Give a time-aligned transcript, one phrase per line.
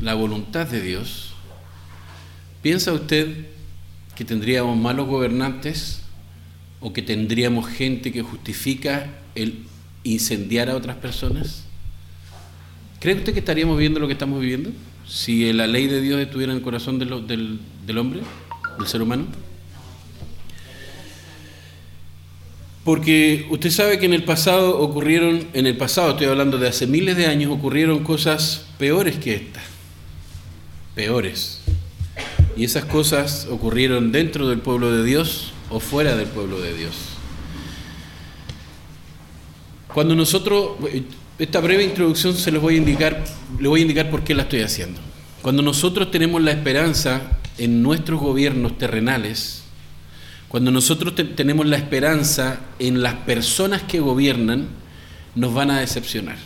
[0.00, 1.32] La voluntad de Dios,
[2.62, 3.46] ¿piensa usted
[4.14, 6.02] que tendríamos malos gobernantes
[6.80, 9.64] o que tendríamos gente que justifica el
[10.04, 11.64] incendiar a otras personas?
[13.00, 14.72] ¿Cree usted que estaríamos viendo lo que estamos viviendo
[15.06, 18.20] si la ley de Dios estuviera en el corazón del hombre,
[18.78, 19.24] del ser humano?
[22.86, 26.86] Porque usted sabe que en el pasado ocurrieron, en el pasado estoy hablando de hace
[26.86, 29.60] miles de años, ocurrieron cosas peores que esta.
[30.94, 31.62] Peores.
[32.56, 36.94] Y esas cosas ocurrieron dentro del pueblo de Dios o fuera del pueblo de Dios.
[39.92, 40.76] Cuando nosotros,
[41.40, 43.24] esta breve introducción se los voy a indicar,
[43.58, 45.00] le voy a indicar por qué la estoy haciendo.
[45.42, 49.65] Cuando nosotros tenemos la esperanza en nuestros gobiernos terrenales,
[50.48, 54.68] cuando nosotros tenemos la esperanza en las personas que gobiernan,
[55.34, 56.38] nos van a decepcionar.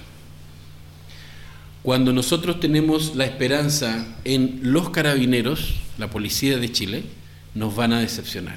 [1.83, 7.05] Cuando nosotros tenemos la esperanza en los carabineros, la policía de Chile,
[7.55, 8.57] nos van a decepcionar.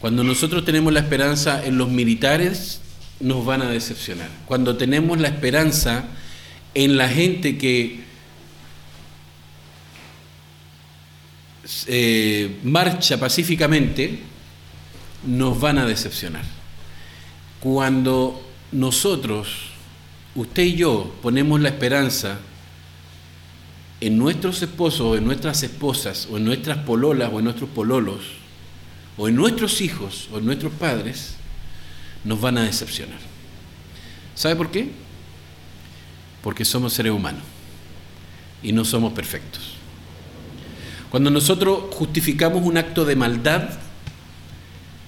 [0.00, 2.80] Cuando nosotros tenemos la esperanza en los militares,
[3.20, 4.28] nos van a decepcionar.
[4.46, 6.04] Cuando tenemos la esperanza
[6.74, 8.00] en la gente que
[11.86, 14.20] eh, marcha pacíficamente,
[15.26, 16.44] nos van a decepcionar.
[17.60, 19.70] Cuando nosotros,
[20.34, 22.38] usted y yo, ponemos la esperanza
[24.00, 28.20] en nuestros esposos o en nuestras esposas o en nuestras pololas o en nuestros pololos
[29.16, 31.36] o en nuestros hijos o en nuestros padres,
[32.24, 33.18] nos van a decepcionar.
[34.34, 34.90] ¿Sabe por qué?
[36.42, 37.42] Porque somos seres humanos
[38.62, 39.72] y no somos perfectos.
[41.10, 43.70] Cuando nosotros justificamos un acto de maldad,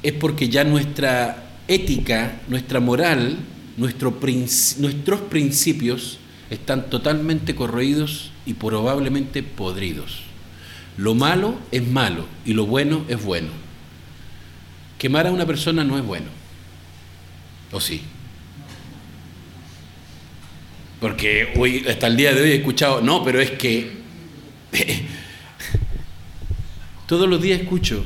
[0.02, 3.38] es porque ya nuestra ética, nuestra moral,
[3.76, 6.18] nuestros principios
[6.50, 10.22] están totalmente corroídos y probablemente podridos.
[10.96, 13.50] Lo malo es malo y lo bueno es bueno.
[14.98, 16.26] Quemar a una persona no es bueno.
[17.70, 18.02] ¿O sí?
[21.00, 23.92] Porque hoy, hasta el día de hoy he escuchado, no, pero es que
[27.06, 28.04] todos los días escucho,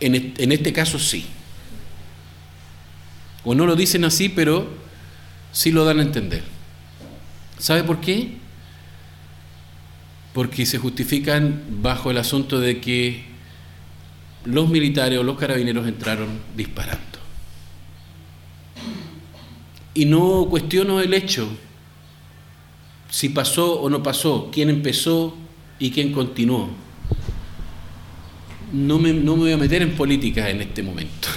[0.00, 1.26] en, este caso sí.
[3.44, 4.68] O no lo dicen así, pero
[5.52, 6.42] sí lo dan a entender.
[7.58, 8.36] ¿Sabe por qué?
[10.32, 13.24] Porque se justifican bajo el asunto de que
[14.44, 17.04] los militares o los carabineros entraron disparando.
[19.94, 21.48] Y no cuestiono el hecho,
[23.10, 25.36] si pasó o no pasó, quién empezó
[25.80, 26.87] y quién continuó
[28.72, 31.28] no me, voy a meter en política en este momento.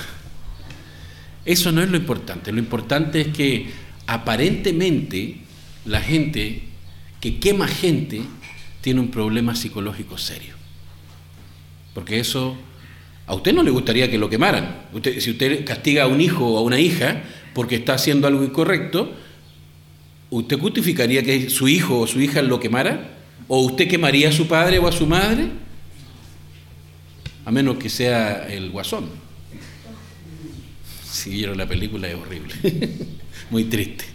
[1.45, 2.51] Eso no es lo importante.
[2.51, 3.67] Lo importante es que
[4.07, 5.37] aparentemente
[5.85, 6.63] la gente
[7.19, 8.21] que quema gente
[8.81, 10.55] tiene un problema psicológico serio.
[11.93, 12.55] Porque eso,
[13.27, 14.87] a usted no le gustaría que lo quemaran.
[15.19, 19.13] si usted castiga a un hijo o a una hija porque está haciendo algo incorrecto,
[20.29, 23.17] ¿usted justificaría que su hijo o su hija lo quemara?
[23.47, 25.49] ¿O usted quemaría a su padre o a su madre?
[27.45, 29.09] A menos que sea el guasón.
[31.09, 32.53] Si vieron la película es horrible,
[33.49, 34.05] muy triste.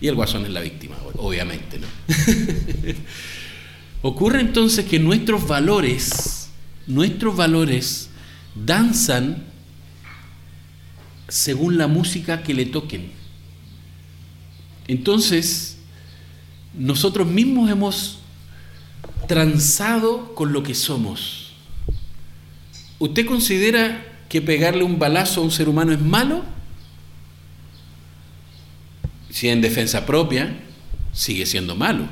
[0.00, 1.86] Y el guasón es la víctima, obviamente, ¿no?
[4.02, 6.50] Ocurre entonces que nuestros valores,
[6.86, 8.10] nuestros valores
[8.54, 9.44] danzan
[11.28, 13.10] según la música que le toquen.
[14.88, 15.78] Entonces,
[16.74, 18.18] nosotros mismos hemos
[19.26, 21.43] transado con lo que somos.
[22.98, 26.44] ¿Usted considera que pegarle un balazo a un ser humano es malo?
[29.30, 30.56] Si en defensa propia,
[31.12, 32.06] sigue siendo malo,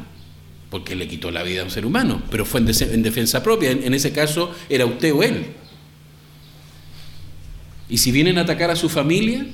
[0.71, 3.95] porque le quitó la vida a un ser humano, pero fue en, defensa propia, en,
[3.95, 5.47] ese caso era usted o él.
[7.89, 9.47] Y si vienen a atacar a su familia,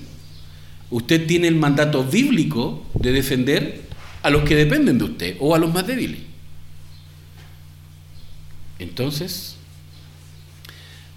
[0.91, 3.83] usted tiene el mandato bíblico de defender
[4.23, 6.21] a los que dependen de usted o a los más débiles.
[8.79, 9.58] Entonces,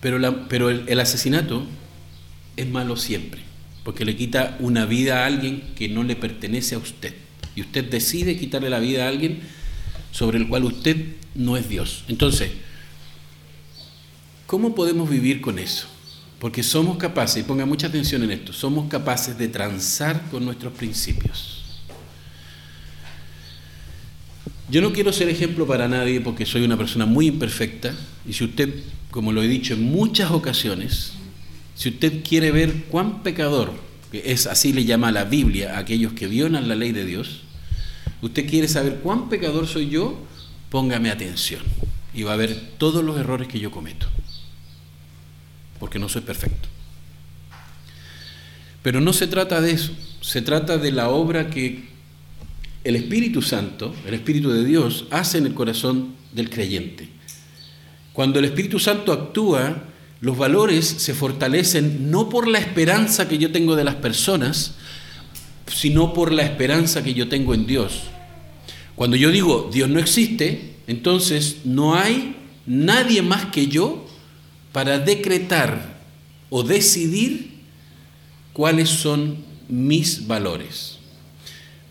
[0.01, 1.65] pero, pero el, asesinato
[2.57, 3.41] es malo siempre,
[3.83, 7.13] porque le quita una vida a alguien que no le pertenece a usted.
[7.55, 9.39] Y usted decide quitarle la vida a alguien
[10.11, 10.97] sobre el cual usted
[11.35, 12.03] no es Dios.
[12.07, 12.51] Entonces,
[14.47, 15.87] ¿cómo podemos vivir con eso?
[16.39, 20.73] Porque somos capaces, y ponga mucha atención en esto, somos capaces de transar con nuestros
[20.73, 21.61] principios.
[24.71, 27.93] Yo no quiero ser ejemplo para nadie porque soy una persona muy imperfecta
[28.25, 28.73] y si usted
[29.11, 31.11] como lo he dicho en muchas ocasiones,
[31.75, 33.73] si usted quiere ver cuán pecador,
[34.11, 37.41] que es así le llama la Biblia a aquellos que violan la ley de Dios,
[38.21, 40.17] usted quiere saber cuán pecador soy yo,
[40.69, 41.61] póngame atención
[42.13, 44.07] y va a ver todos los errores que yo cometo,
[45.79, 46.69] porque no soy perfecto.
[48.81, 49.91] Pero no se trata de eso,
[50.21, 51.89] se trata de la obra que
[52.83, 57.20] el Espíritu Santo, el Espíritu de Dios, hace en el corazón del creyente.
[58.13, 59.83] Cuando el Espíritu Santo actúa,
[60.19, 64.75] los valores se fortalecen no por la esperanza que yo tengo de las personas,
[65.67, 68.03] sino por la esperanza que yo tengo en Dios.
[68.95, 72.35] Cuando yo digo Dios no existe, entonces no hay
[72.65, 74.05] nadie más que yo
[74.71, 75.99] para decretar
[76.49, 77.51] o decidir
[78.53, 79.37] cuáles son
[79.69, 80.97] mis valores.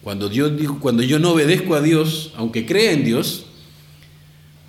[0.02, 0.50] Cuando yo,
[0.80, 3.46] cuando yo no obedezco a Dios, aunque crea en Dios,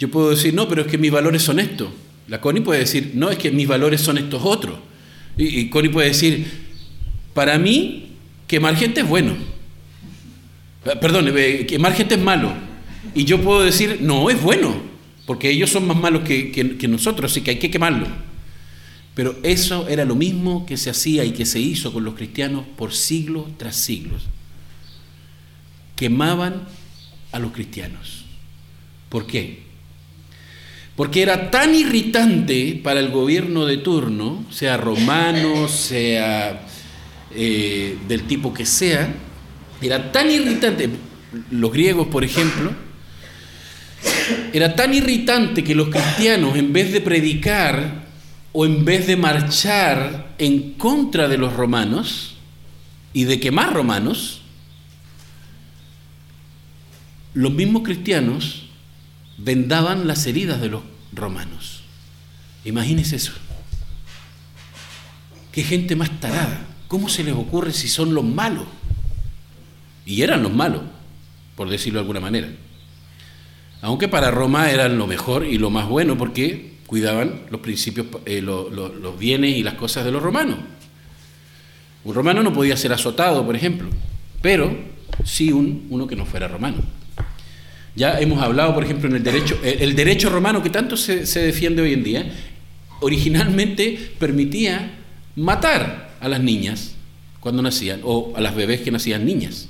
[0.02, 1.90] yo puedo decir, no, pero es que mis valores son estos.
[2.28, 4.80] La Connie puede decir, no, es que mis valores son estos otros.
[5.38, 6.48] Y, y Connie puede decir,
[7.36, 8.14] para mí,
[8.48, 9.36] quemar gente es bueno.
[10.86, 12.52] Eh, perdón, eh, quemar gente es malo.
[13.14, 14.74] Y yo puedo decir, no, es bueno,
[15.28, 18.08] porque ellos son más malos que, que nosotros, así que hay que quemarlo.
[19.14, 22.66] Pero eso era lo mismo que se hacía y que se hizo con los cristianos
[22.76, 24.24] por siglos tras siglos
[26.02, 26.68] quemaban
[27.32, 28.26] a los cristianos.
[29.08, 29.71] ¿Por qué?
[30.96, 36.68] Porque era tan irritante para el gobierno de turno, sea romano, sea
[37.34, 39.14] eh, del tipo que sea,
[39.82, 40.90] era tan irritante,
[41.50, 42.74] los griegos por ejemplo,
[44.54, 48.06] era tan irritante que los cristianos en vez de predicar
[48.52, 52.36] o en vez de marchar en contra de los romanos
[53.14, 54.42] y de quemar romanos,
[57.34, 58.61] los mismos cristianos
[59.44, 60.82] vendaban las heridas de los
[61.14, 61.82] romanos.
[62.64, 63.34] Imagínense eso.
[65.52, 66.68] Qué gente más tarada.
[66.88, 68.66] ¿Cómo se les ocurre si son los malos?
[70.06, 70.82] Y eran los malos,
[71.56, 72.50] por decirlo de alguna manera.
[73.82, 78.42] Aunque para Roma eran lo mejor y lo más bueno porque cuidaban los principios, eh,
[78.42, 80.58] los bienes y las cosas de los romanos.
[82.04, 83.88] Un romano no podía ser azotado, por ejemplo,
[84.42, 84.76] pero
[85.24, 86.78] sí un, uno que no fuera romano.
[87.96, 91.82] Ya hemos hablado, por ejemplo, en el derecho, el derecho romano que tanto se, defiende
[91.82, 92.32] hoy en día,
[93.02, 94.92] originalmente permitía
[95.36, 96.96] matar a las niñas
[97.40, 99.68] cuando nacían, o a las bebés que nacían niñas,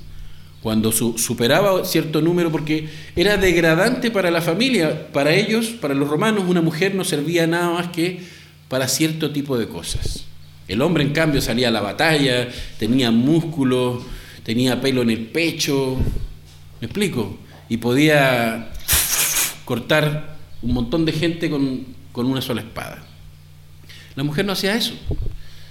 [0.62, 6.44] cuando superaba cierto número, porque era degradante para la familia, para ellos, para los romanos,
[6.46, 8.20] una mujer no servía nada más que
[8.68, 10.24] para cierto tipo de cosas.
[10.68, 12.48] El hombre, en cambio, salía a la batalla,
[12.78, 14.04] tenía músculos,
[14.44, 15.96] tenía pelo en el pecho,
[16.80, 17.38] ¿me explico?
[17.72, 18.68] Y podía
[19.64, 23.02] cortar un montón de gente con, una sola espada.
[24.14, 24.92] La mujer no hacía eso.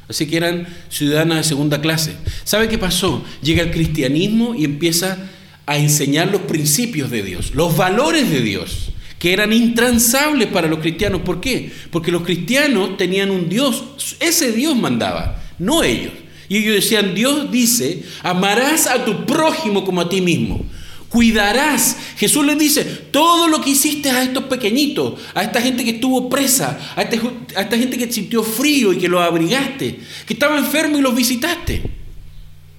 [0.09, 2.15] Así que eran ciudadanas de segunda clase.
[2.43, 3.23] ¿Sabe qué pasó?
[3.43, 5.29] Llega el cristianismo y empieza
[5.67, 10.79] a enseñar los principios de Dios, los valores de Dios, que eran intransables para los
[10.79, 11.21] cristianos.
[11.21, 11.71] ¿Por qué?
[11.91, 16.13] Porque los cristianos tenían un Dios, ese Dios mandaba, no ellos.
[16.49, 20.65] Y ellos decían, Dios dice, amarás a tu prójimo como a ti mismo
[21.11, 21.97] cuidarás.
[22.15, 26.29] Jesús les dice, todo lo que hiciste a estos pequeñitos, a esta gente que estuvo
[26.29, 27.19] presa, a, este
[27.55, 31.13] a esta gente que sintió frío y que los abrigaste, que estaba enfermo y los
[31.13, 31.83] visitaste,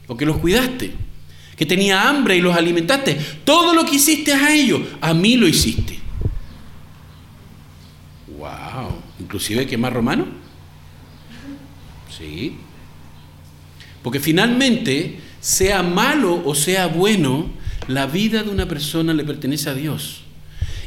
[0.06, 0.92] o que los cuidaste,
[1.56, 5.46] que tenía hambre y los alimentaste, todo lo que hiciste a ellos, a mí lo
[5.46, 5.98] hiciste.
[8.38, 10.24] Wow, inclusive que más romano.
[12.16, 12.56] Sí.
[14.02, 19.74] Porque finalmente, sea malo o sea bueno, la vida de una persona le pertenece a
[19.74, 20.22] Dios.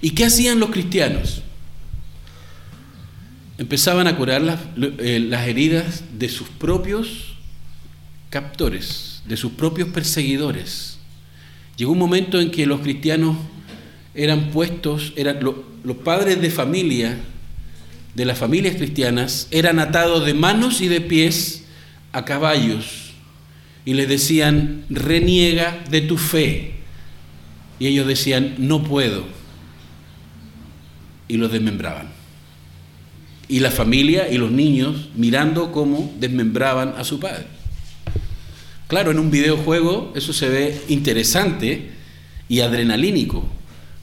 [0.01, 1.41] ¿Y qué hacían los cristianos?
[3.57, 7.35] Empezaban a curar las, eh, las heridas de sus propios
[8.29, 10.97] captores, de sus propios perseguidores.
[11.77, 13.37] Llegó un momento en que los cristianos
[14.13, 17.17] eran puestos, eran, los padres de familia
[18.15, 21.65] de las familias cristianas eran atados de manos y de pies
[22.13, 23.11] a caballos
[23.83, 26.74] y les decían, reniega de tu fe,
[27.79, 29.23] y ellos decían, no puedo.
[31.27, 32.09] Y los desmembraban.
[33.47, 37.45] Y la familia y los niños mirando cómo desmembraban a su padre.
[38.87, 41.91] Claro, en un videojuego eso se ve interesante
[42.47, 43.43] y adrenalínico,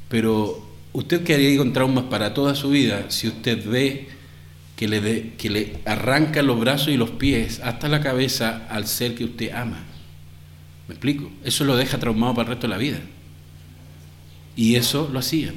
[0.09, 4.09] pero usted quedaría con traumas para toda su vida si usted ve
[4.75, 9.15] que le, que le arranca los brazos y los pies hasta la cabeza al ser
[9.15, 9.85] que usted ama.
[10.89, 11.31] ¿Me explico?
[11.45, 12.99] Eso lo deja traumado para el resto de la vida.
[14.57, 15.55] Y eso lo hacían.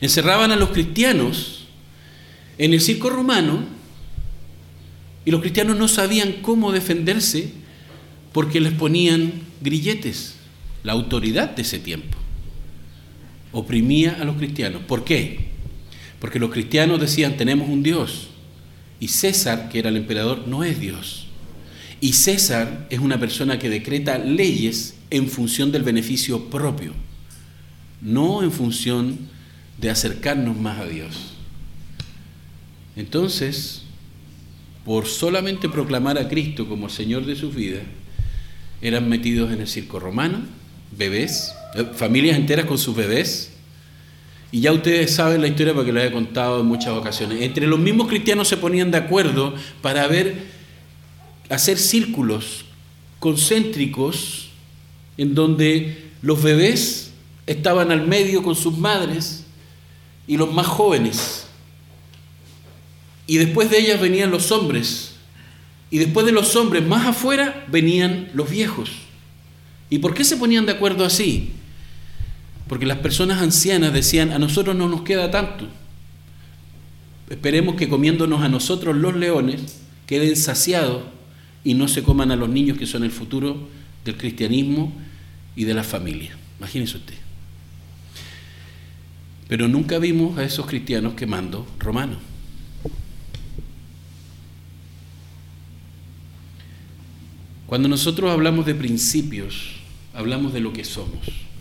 [0.00, 1.66] Encerraban a los cristianos
[2.58, 3.64] en el circo romano
[5.24, 7.52] y los cristianos no sabían cómo defenderse
[8.32, 10.36] porque les ponían grilletes
[10.82, 12.16] la autoridad de ese tiempo.
[13.52, 14.82] Oprimía a los cristianos.
[14.86, 15.48] ¿Por qué?
[16.20, 18.28] Porque los cristianos decían, tenemos un Dios.
[19.00, 21.26] Y César, que era el emperador, no es Dios.
[22.00, 26.92] Y César es una persona que decreta leyes en función del beneficio propio,
[28.00, 29.18] no en función
[29.78, 31.34] de acercarnos más a Dios.
[32.96, 33.82] Entonces,
[34.84, 37.80] por solamente proclamar a Cristo como Señor de su vida,
[38.80, 40.40] eran metidos en el circo romano,
[40.96, 43.52] bebés, eh, familias enteras con sus bebés,
[44.50, 47.42] y ya ustedes saben la historia porque la he contado en muchas ocasiones.
[47.42, 50.08] Entre los mismos cristianos se ponían de acuerdo para
[51.50, 52.64] hacer círculos
[53.18, 54.48] concéntricos
[55.18, 56.97] en donde los bebés
[57.48, 59.44] estaban al medio con sus madres
[60.26, 61.46] y los más jóvenes.
[63.26, 65.14] Y después de ellas venían los hombres.
[65.90, 68.90] Y después de los hombres más afuera venían los viejos.
[69.88, 71.52] ¿Y por qué se ponían de acuerdo así?
[72.68, 75.66] Porque las personas ancianas decían, a nosotros no nos queda tanto.
[77.30, 81.02] Esperemos que comiéndonos a nosotros los leones queden saciados
[81.64, 83.68] y no se coman a los niños que son el futuro
[84.04, 84.92] del cristianismo
[85.56, 86.36] y de la familia.
[86.58, 87.27] Imagínese usted.
[89.48, 92.18] Pero nunca vimos a esos cristianos quemando romanos.
[97.66, 99.76] Cuando nosotros hablamos de principios,
[100.14, 101.20] hablamos de lo que somos.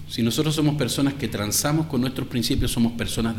[0.09, 3.35] Si nosotros somos personas que transamos con nuestros principios, somos personas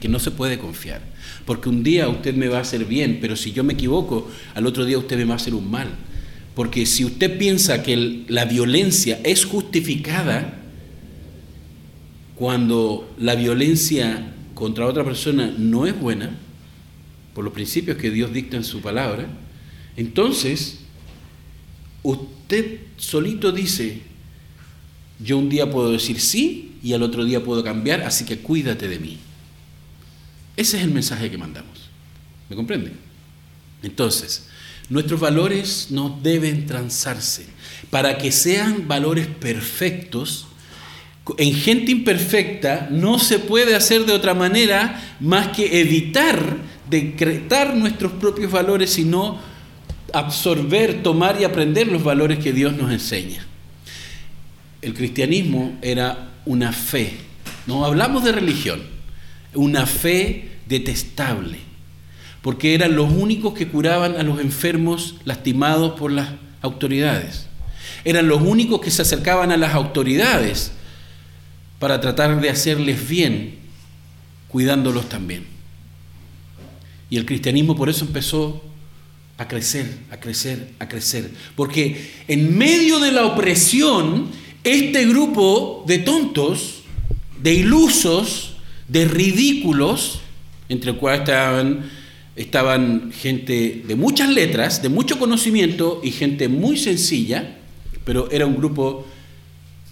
[0.00, 1.02] que no se puede confiar.
[1.44, 4.66] Porque un día usted me va a hacer bien, pero si yo me equivoco, al
[4.66, 5.88] otro día usted me va a hacer un mal.
[6.54, 10.61] Porque si usted piensa que la violencia es justificada,
[12.42, 16.36] cuando la violencia contra otra persona no es buena,
[17.34, 19.28] por los principios que Dios dicta en su palabra,
[19.96, 20.80] entonces
[22.02, 24.02] usted solito dice,
[25.20, 28.88] yo un día puedo decir sí y al otro día puedo cambiar, así que cuídate
[28.88, 29.18] de mí.
[30.56, 31.90] Ese es el mensaje que mandamos.
[32.50, 32.90] ¿Me comprende?
[33.84, 34.48] Entonces,
[34.88, 37.46] nuestros valores no deben transarse.
[37.88, 40.48] Para que sean valores perfectos,
[41.38, 46.56] en gente imperfecta no se puede hacer de otra manera más que evitar
[46.90, 49.38] decretar nuestros propios valores, sino
[50.12, 53.46] absorber, tomar y aprender los valores que Dios nos enseña
[54.82, 57.14] el cristianismo era una fe,
[57.66, 58.82] no hablamos de religión,
[59.54, 61.58] una fe detestable,
[62.42, 67.46] porque eran los únicos que curaban a los enfermos lastimados por las autoridades.
[68.04, 70.72] Eran los únicos que se acercaban a las autoridades
[71.82, 73.56] para tratar de hacerles bien,
[74.46, 75.42] cuidándolos también.
[77.10, 78.62] Y el cristianismo por eso empezó
[79.36, 81.32] a crecer, a crecer, a crecer.
[81.56, 84.28] Porque en medio de la opresión
[84.62, 86.82] este grupo de tontos,
[87.42, 90.20] de ilusos, de ridículos,
[90.68, 91.90] entre los cuales estaban,
[92.36, 97.56] estaban gente de muchas letras, de mucho conocimiento y gente muy sencilla,
[98.04, 99.04] pero era un grupo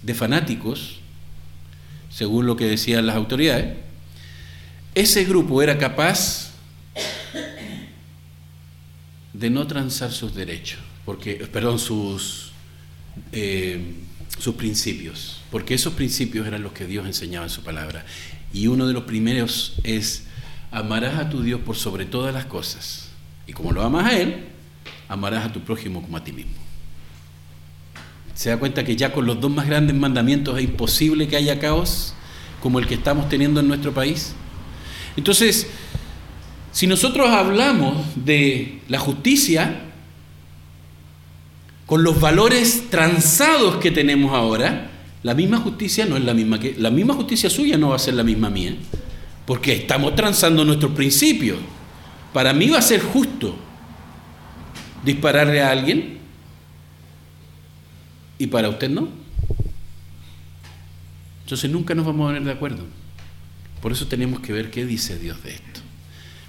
[0.04, 0.99] de fanáticos,
[2.10, 3.78] según lo que decían las autoridades,
[4.94, 6.50] ese grupo era capaz
[9.32, 12.52] de no transar sus derechos, porque, perdón, sus...
[13.32, 13.94] Eh,
[14.40, 18.04] sus principios, porque esos principios eran los que Dios enseñaba en su palabra.
[18.52, 20.24] Y uno de los primeros es,
[20.70, 23.10] amarás a tu Dios por sobre todas las cosas.
[23.46, 24.46] Y como lo amas a Él,
[25.08, 26.59] amarás a tu prójimo como a ti mismo.
[28.40, 31.58] Se da cuenta que ya con los dos más grandes mandamientos es imposible que haya
[31.58, 32.14] caos
[32.62, 34.32] como el que estamos teniendo en nuestro país.
[35.14, 35.66] Entonces,
[36.72, 39.82] si nosotros hablamos de la justicia,
[41.84, 44.90] con los valores transados que tenemos ahora,
[45.22, 47.98] la misma justicia no es la misma que la misma justicia suya no va a
[47.98, 48.74] ser la misma mía,
[49.44, 51.58] porque estamos transando nuestros principios.
[52.32, 53.54] Para mí va a ser justo
[55.04, 56.19] dispararle a alguien
[58.40, 59.06] y para usted no.
[61.42, 62.86] Entonces nunca nos vamos a poner de acuerdo.
[63.82, 65.80] Por eso tenemos que ver qué dice Dios de esto.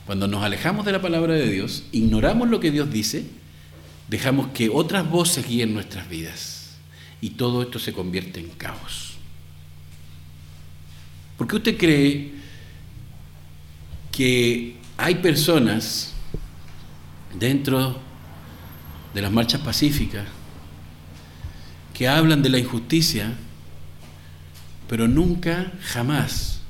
[0.05, 3.25] Cuando nos alejamos de la palabra de Dios, ignoramos lo que Dios dice,
[4.07, 6.77] dejamos que otras voces guíen nuestras vidas
[7.19, 9.15] y todo esto se convierte en caos.
[11.37, 12.31] ¿Por qué usted cree
[14.13, 16.13] que hay personas
[17.37, 17.99] dentro
[19.13, 20.25] de las marchas pacíficas
[22.01, 23.31] que hablan de la injusticia,
[24.89, 26.61] pero nunca, jamás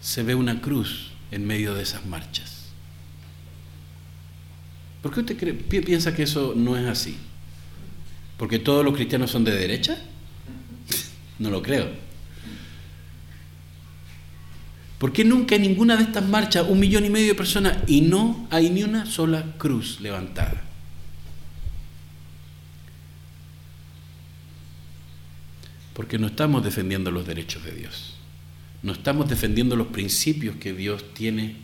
[0.00, 2.70] se ve una cruz en medio de esas marchas?
[5.02, 7.14] ¿Por qué usted piensa que eso no es así?
[8.38, 9.98] ¿Porque todos los cristianos son de derecha?
[11.38, 11.90] No lo creo.
[14.96, 18.00] ¿Por qué nunca en ninguna de estas marchas un millón y medio de personas y
[18.00, 20.63] no hay ni una sola cruz levantada?
[25.94, 28.14] Porque no estamos defendiendo los derechos de Dios.
[28.82, 31.56] No estamos defendiendo los principios que Dios tiene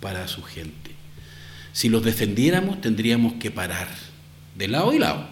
[0.00, 0.92] para su gente.
[1.72, 3.88] Si los defendiéramos tendríamos que parar,
[4.54, 5.28] de lado y lado.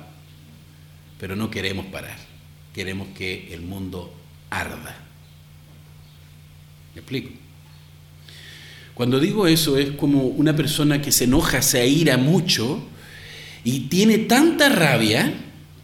[1.21, 2.17] Pero no queremos parar.
[2.75, 4.13] Queremos que el mundo
[4.51, 4.97] arda.
[6.95, 7.31] ¿Me explico?
[8.95, 12.83] Cuando digo eso es como una persona que se enoja, se aira mucho
[13.65, 15.33] y tiene tanta rabia,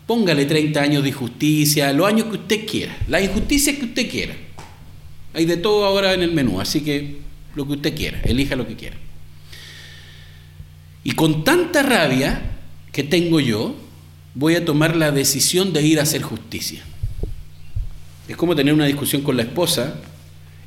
[0.09, 4.35] póngale 30 años de injusticia, los años que usted quiera, la injusticia que usted quiera.
[5.35, 7.19] Hay de todo ahora en el menú, así que
[7.55, 8.97] lo que usted quiera, elija lo que quiera.
[11.05, 12.41] Y con tanta rabia
[12.91, 13.77] que tengo yo,
[14.35, 16.83] voy a tomar la decisión de ir a hacer justicia.
[18.27, 20.01] Es como tener una discusión con la esposa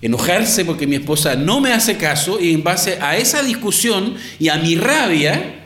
[0.04, 4.50] enojarse porque mi esposa no me hace caso y en base a esa discusión y
[4.50, 5.61] a mi rabia,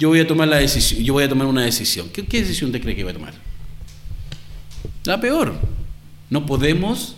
[0.00, 2.08] yo voy a tomar, la decisión, yo voy a tomar una decisión.
[2.08, 3.34] ¿Qué, ¿Qué, decisión te cree que voy a tomar?
[5.04, 5.54] La peor.
[6.30, 7.16] No podemos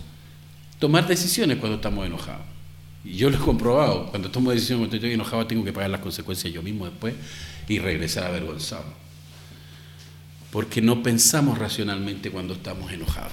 [0.81, 2.45] tomar decisiones cuando estamos enojados.
[3.05, 4.09] Y yo lo he comprobado.
[4.09, 7.15] Cuando tomo decisiones cuando estoy enojado, tengo que pagar las consecuencias yo mismo después
[7.69, 8.93] y regresar avergonzado.
[10.51, 13.33] Porque no pensamos racionalmente cuando estamos enojados.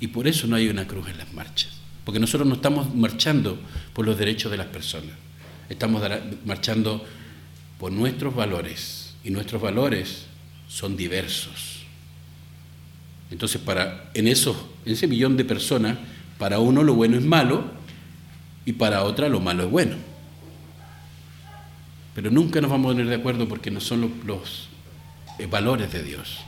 [0.00, 1.70] Y por eso no hay una cruz en las marchas.
[2.04, 3.56] Porque nosotros no estamos marchando
[3.92, 5.12] por los derechos de las personas,
[5.68, 6.02] estamos
[6.44, 7.06] marchando
[7.82, 10.26] por nuestros valores y nuestros valores
[10.68, 11.80] son diversos.
[13.28, 15.98] Entonces, para, en, esos, en ese millón de personas,
[16.38, 17.64] para uno lo bueno es malo
[18.64, 19.96] y para otra lo malo es bueno.
[22.14, 24.68] Pero nunca nos vamos a poner de acuerdo porque no son los, los
[25.40, 26.38] eh, valores de Dios.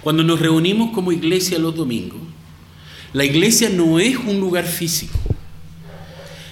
[0.00, 2.22] Cuando nos reunimos como iglesia los domingos,
[3.12, 5.18] la iglesia no es un lugar físico,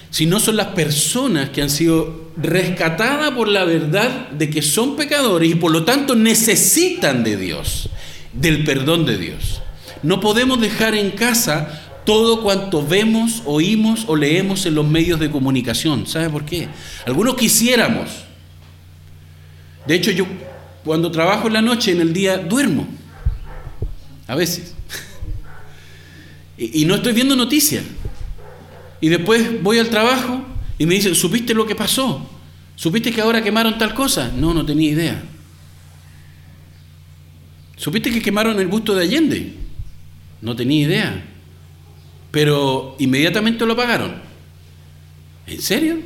[0.09, 5.51] sino son las personas que han sido rescatadas por la verdad de que son pecadores
[5.51, 7.89] y por lo tanto necesitan de Dios,
[8.33, 9.61] del perdón de Dios.
[10.01, 15.29] No podemos dejar en casa todo cuanto vemos, oímos o leemos en los medios de
[15.29, 16.07] comunicación.
[16.07, 16.67] ¿Sabe por qué?
[17.05, 18.09] Algunos quisiéramos.
[19.85, 20.25] De hecho, yo
[20.83, 22.87] cuando trabajo en la noche, en el día, duermo.
[24.27, 24.73] A veces.
[26.61, 27.85] Y, no estoy viendo noticias.
[29.01, 30.43] Y después voy al trabajo
[30.77, 32.27] y me dicen, ¿supiste lo que pasó?
[32.75, 34.31] ¿Supiste que ahora quemaron tal cosa?
[34.35, 35.23] No, no tenía idea.
[37.75, 39.53] ¿Supiste que quemaron el busto de Allende?
[40.41, 41.25] No tenía idea.
[42.31, 44.15] Pero inmediatamente lo apagaron.
[45.47, 45.97] ¿En serio?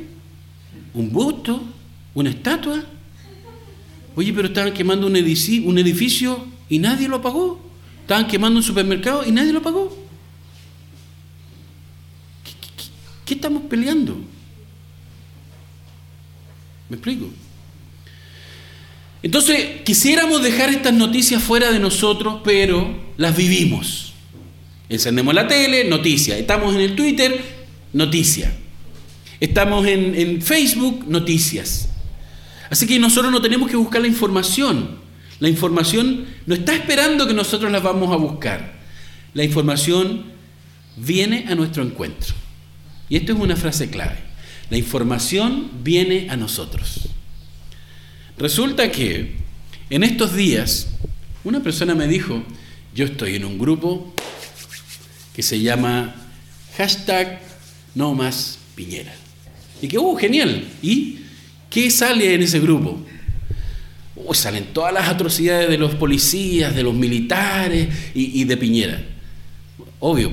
[0.94, 1.62] ¿Un busto?
[2.14, 2.82] ¿Una estatua?
[4.16, 7.60] Oye, pero estaban quemando un edificio, un edificio y nadie lo apagó.
[8.00, 10.03] Estaban quemando un supermercado y nadie lo apagó.
[13.24, 14.16] ¿Qué estamos peleando?
[16.88, 17.30] ¿Me explico?
[19.22, 24.12] Entonces, quisiéramos dejar estas noticias fuera de nosotros, pero las vivimos.
[24.90, 26.36] Encendemos la tele, noticia.
[26.36, 27.42] Estamos en el Twitter,
[27.94, 28.54] noticia.
[29.40, 31.88] Estamos en, Facebook, noticias.
[32.68, 34.98] Así que nosotros no tenemos que buscar la información.
[35.40, 38.74] La información no está esperando que nosotros la vamos a buscar.
[39.32, 40.24] La información
[40.96, 42.34] viene a nuestro encuentro.
[43.08, 44.16] Y esto es una frase clave.
[44.70, 47.08] La información viene a nosotros.
[48.38, 49.36] Resulta que
[49.90, 50.88] en estos días
[51.44, 52.42] una persona me dijo,
[52.94, 54.14] yo estoy en un grupo
[55.34, 56.14] que se llama
[56.76, 57.40] hashtag
[57.94, 59.14] no más Piñera.
[59.80, 60.64] Y que, uh, genial.
[60.82, 61.18] ¿Y
[61.70, 63.00] qué sale en ese grupo?
[64.16, 69.02] Uh, salen todas las atrocidades de los policías, de los militares y, de Piñera.
[70.00, 70.32] Obvio.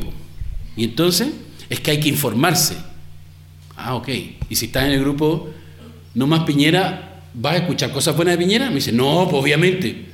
[0.75, 1.29] Y entonces,
[1.71, 2.75] es que hay que informarse.
[3.77, 4.09] Ah, ok.
[4.49, 5.49] Y si estás en el grupo
[6.13, 8.67] No Más Piñera, ¿vas a escuchar cosas buenas de Piñera?
[8.67, 10.05] Me dice, no, pues obviamente.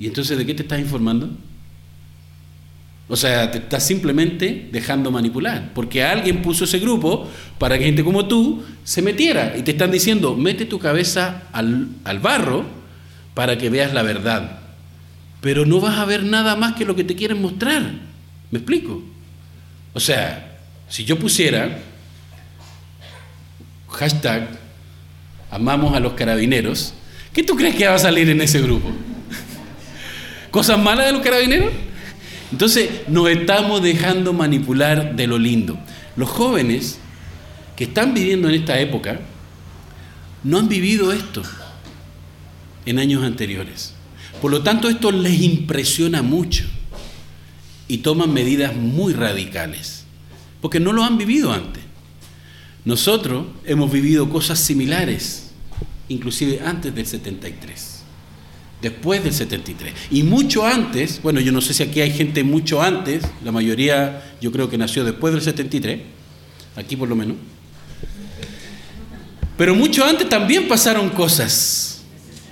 [0.00, 1.28] ¿Y entonces de qué te estás informando?
[3.06, 8.02] O sea, te estás simplemente dejando manipular, porque alguien puso ese grupo para que gente
[8.02, 12.64] como tú se metiera y te están diciendo, mete tu cabeza al, al barro
[13.34, 14.60] para que veas la verdad,
[15.42, 17.92] pero no vas a ver nada más que lo que te quieren mostrar.
[18.50, 19.02] ¿Me explico?
[19.92, 20.53] O sea,
[20.94, 21.80] si yo pusiera
[23.88, 24.48] hashtag
[25.50, 26.94] amamos a los carabineros,
[27.32, 28.92] ¿qué tú crees que va a salir en ese grupo?
[30.52, 31.72] ¿Cosas malas de los carabineros?
[32.52, 35.76] Entonces nos estamos dejando manipular de lo lindo.
[36.14, 37.00] Los jóvenes
[37.74, 39.18] que están viviendo en esta época
[40.44, 41.42] no han vivido esto
[42.86, 43.94] en años anteriores.
[44.40, 46.66] Por lo tanto, esto les impresiona mucho.
[47.88, 50.03] y toman medidas muy radicales,
[50.64, 51.82] porque no lo han vivido antes.
[52.86, 55.50] Nosotros hemos vivido cosas similares,
[56.08, 58.00] inclusive antes del 73,
[58.80, 62.80] después del 73, y mucho antes, bueno, yo no sé si aquí hay gente mucho
[62.80, 66.00] antes, la mayoría yo creo que nació después del 73,
[66.76, 67.36] aquí por lo menos,
[69.58, 72.04] pero mucho antes también pasaron cosas.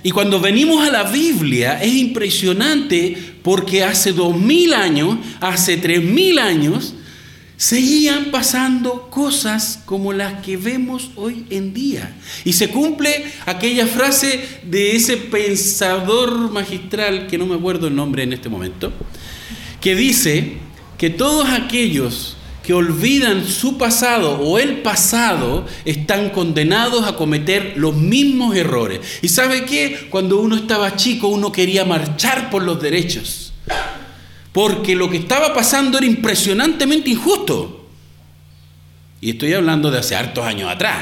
[0.03, 6.03] Y cuando venimos a la Biblia es impresionante porque hace dos mil años, hace tres
[6.03, 6.93] mil años,
[7.57, 12.15] seguían pasando cosas como las que vemos hoy en día.
[12.43, 18.23] Y se cumple aquella frase de ese pensador magistral, que no me acuerdo el nombre
[18.23, 18.91] en este momento,
[19.79, 20.57] que dice
[20.97, 27.93] que todos aquellos que olvidan su pasado o el pasado están condenados a cometer los
[27.95, 29.01] mismos errores.
[29.21, 30.07] ¿Y sabe qué?
[30.09, 33.42] Cuando uno estaba chico uno quería marchar por los derechos.
[34.53, 37.89] Porque lo que estaba pasando era impresionantemente injusto.
[39.19, 40.97] Y estoy hablando de hace hartos años atrás.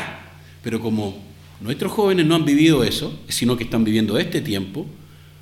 [0.64, 1.22] Pero como
[1.60, 4.88] nuestros jóvenes no han vivido eso, sino que están viviendo este tiempo,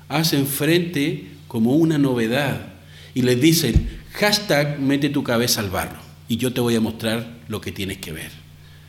[0.08, 2.74] hacen frente como una novedad
[3.14, 7.38] y les dicen, hashtag mete tu cabeza al barro y yo te voy a mostrar
[7.48, 8.30] lo que tienes que ver.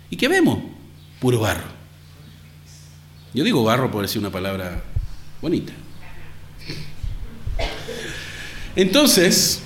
[0.09, 0.59] ¿Y qué vemos?
[1.19, 1.67] Puro barro.
[3.33, 4.83] Yo digo barro por decir una palabra
[5.41, 5.73] bonita.
[8.75, 9.61] Entonces,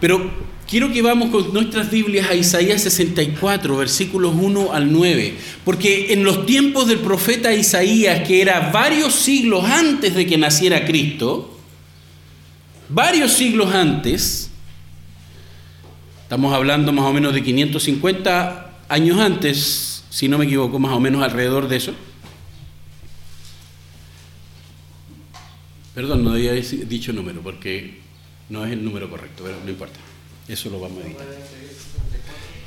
[0.00, 0.30] pero
[0.68, 6.24] quiero que vamos con nuestras Biblias a Isaías 64, versículos 1 al 9, porque en
[6.24, 11.58] los tiempos del profeta Isaías, que era varios siglos antes de que naciera Cristo,
[12.88, 14.50] varios siglos antes,
[16.26, 20.98] Estamos hablando más o menos de 550 años antes, si no me equivoco, más o
[20.98, 21.92] menos alrededor de eso.
[25.96, 27.94] Perdón, no había dicho número porque
[28.50, 29.98] no es el número correcto, pero no importa.
[30.46, 31.26] Eso lo vamos a editar.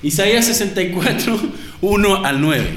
[0.01, 1.39] Isaías 64,
[1.79, 2.67] 1 al 9.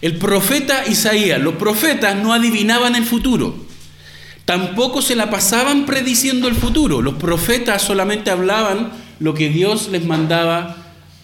[0.00, 3.66] El profeta Isaías, los profetas no adivinaban el futuro.
[4.44, 7.02] Tampoco se la pasaban prediciendo el futuro.
[7.02, 10.76] Los profetas solamente hablaban lo que Dios les mandaba,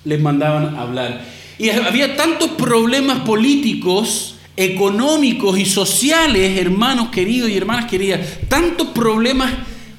[0.04, 1.24] les mandaban hablar.
[1.56, 9.52] Y había tantos problemas políticos, económicos y sociales, hermanos queridos y hermanas queridas, tantos problemas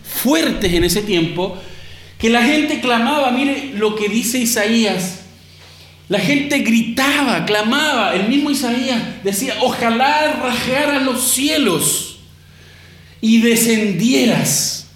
[0.04, 1.58] fuertes en ese tiempo,
[2.18, 5.22] que la gente clamaba, mire lo que dice Isaías,
[6.10, 12.20] la gente gritaba, clamaba, el mismo Isaías decía, ojalá rajaras los cielos
[13.22, 14.88] y descendieras.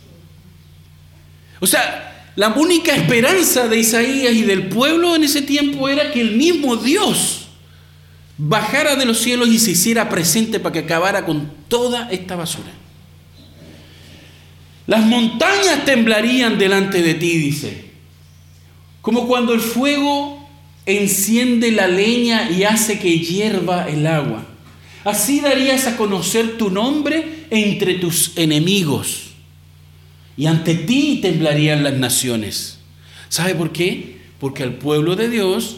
[1.62, 6.20] O sea, la única esperanza de Isaías y del pueblo en ese tiempo era que
[6.20, 7.45] el mismo Dios
[8.38, 12.72] bajara de los cielos y se hiciera presente para que acabara con toda esta basura.
[14.88, 17.86] Las montañas temblarían delante de ti, dice,
[19.02, 20.48] como cuando el fuego
[20.86, 24.46] enciende la leña y hace que hierva el agua.
[25.04, 29.26] Así darías a conocer tu nombre entre tus enemigos
[30.38, 32.80] y ante ti temblarían las naciones.
[33.30, 34.18] ¿Sabe por qué?
[34.40, 35.78] Porque al pueblo de Dios,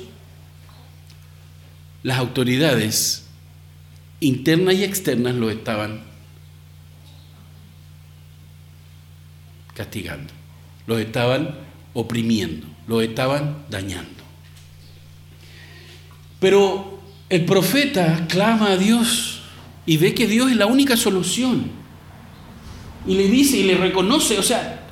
[2.07, 3.25] las autoridades
[4.21, 6.03] internas y externas lo estaban
[9.73, 10.31] castigando,
[10.85, 11.57] lo estaban
[11.93, 14.23] oprimiendo, lo estaban dañando.
[16.39, 19.41] Pero el profeta clama a Dios
[19.85, 21.69] y ve que Dios es la única solución.
[23.05, 24.87] Y le dice y le reconoce, o sea,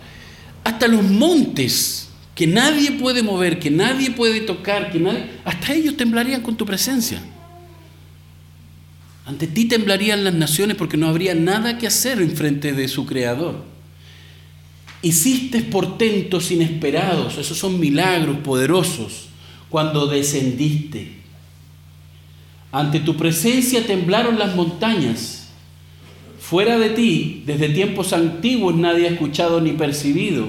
[0.66, 2.05] hasta los montes
[2.36, 6.66] que nadie puede mover, que nadie puede tocar, que nadie, hasta ellos temblarían con tu
[6.66, 7.22] presencia.
[9.26, 13.06] Ante ti temblarían las naciones porque no habría nada que hacer en frente de su
[13.06, 13.64] creador.
[15.02, 19.30] Hiciste portentos inesperados, esos son milagros poderosos
[19.70, 21.14] cuando descendiste.
[22.72, 25.46] Ante tu presencia temblaron las montañas
[26.46, 30.46] Fuera de ti, desde tiempos antiguos nadie ha escuchado ni percibido.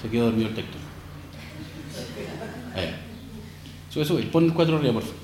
[0.00, 0.78] Se quedó dormido el texto.
[3.90, 5.18] Sube, sube, pon cuatro arriba, por favor.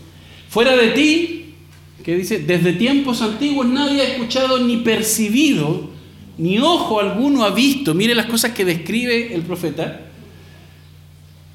[0.48, 1.54] Fuera de ti,
[2.02, 5.90] que dice, desde tiempos antiguos nadie ha escuchado ni percibido,
[6.38, 7.94] ni ojo alguno ha visto.
[7.94, 10.00] Mire las cosas que describe el profeta.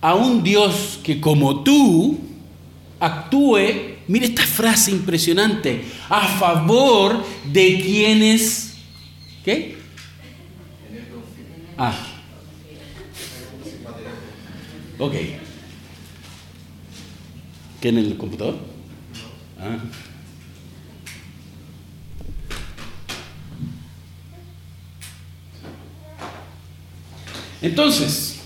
[0.02, 2.18] A un Dios que como tú
[3.00, 5.84] actúe Mire esta frase impresionante.
[6.10, 8.74] A favor de quienes...
[9.46, 9.78] ¿Qué?
[11.78, 11.94] Ah.
[15.00, 15.14] Ok.
[17.80, 18.58] ¿Qué en el computador?
[19.58, 19.78] Ah.
[27.62, 28.40] Entonces,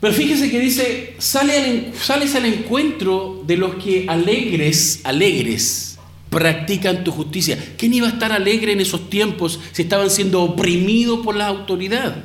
[0.00, 5.98] pero fíjese que dice, sale sales al encuentro de los que alegres, alegres,
[6.30, 7.58] practican tu justicia.
[7.76, 12.24] ¿Quién iba a estar alegre en esos tiempos si estaban siendo oprimidos por la autoridad?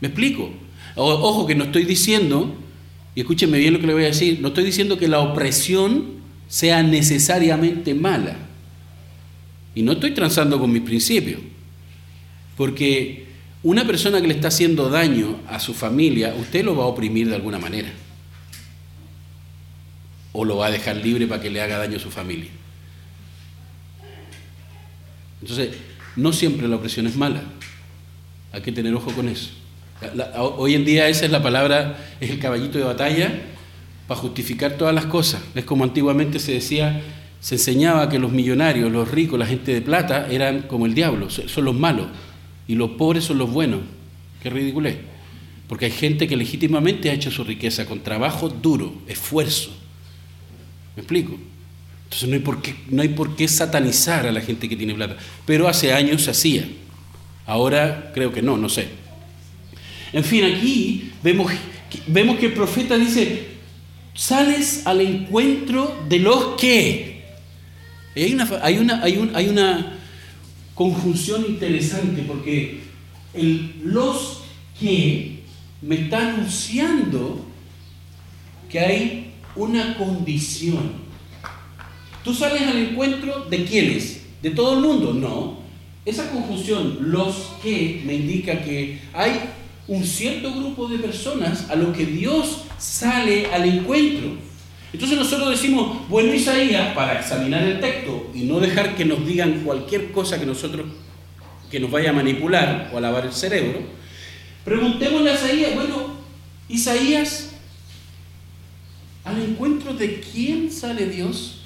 [0.00, 0.50] ¿Me explico?
[0.96, 2.54] Ojo que no estoy diciendo,
[3.14, 6.20] y escúchenme bien lo que le voy a decir, no estoy diciendo que la opresión
[6.48, 8.36] sea necesariamente mala.
[9.74, 11.40] Y no estoy transando con mis principios.
[12.56, 13.26] Porque
[13.62, 17.28] una persona que le está haciendo daño a su familia, usted lo va a oprimir
[17.28, 17.90] de alguna manera.
[20.32, 22.50] O lo va a dejar libre para que le haga daño a su familia.
[25.40, 25.70] Entonces,
[26.16, 27.42] no siempre la opresión es mala.
[28.52, 29.50] Hay que tener ojo con eso.
[30.38, 33.32] Hoy en día esa es la palabra, es el caballito de batalla
[34.06, 35.40] para justificar todas las cosas.
[35.54, 37.00] Es como antiguamente se decía,
[37.40, 41.30] se enseñaba que los millonarios, los ricos, la gente de plata eran como el diablo,
[41.30, 42.08] son los malos,
[42.66, 43.80] y los pobres son los buenos.
[44.42, 44.96] Qué ridículo es.
[45.68, 49.70] Porque hay gente que legítimamente ha hecho su riqueza con trabajo duro, esfuerzo.
[50.96, 51.38] ¿Me explico?
[52.04, 54.94] Entonces no hay, por qué, no hay por qué satanizar a la gente que tiene
[54.94, 55.16] plata.
[55.46, 56.68] Pero hace años se hacía.
[57.46, 58.88] Ahora creo que no, no sé.
[60.12, 61.52] En fin, aquí vemos,
[62.06, 63.46] vemos que el profeta dice,
[64.14, 67.24] sales al encuentro de los que.
[68.16, 69.98] hay una, hay una, hay hay una
[70.74, 72.80] conjunción interesante porque
[73.34, 74.42] el los
[74.78, 75.40] que
[75.82, 77.44] me está anunciando
[78.70, 80.92] que hay una condición.
[82.24, 84.22] Tú sales al encuentro de quiénes?
[84.42, 85.12] ¿De todo el mundo?
[85.12, 85.60] No.
[86.04, 89.40] Esa conjunción, los que, me indica que hay
[89.90, 94.36] un cierto grupo de personas a los que Dios sale al encuentro.
[94.92, 99.64] Entonces nosotros decimos, bueno Isaías, para examinar el texto y no dejar que nos digan
[99.64, 100.86] cualquier cosa que nosotros,
[101.72, 103.80] que nos vaya a manipular o a lavar el cerebro,
[104.64, 106.14] preguntémosle a Isaías, bueno,
[106.68, 107.50] Isaías,
[109.24, 111.62] ¿al encuentro de quién sale Dios?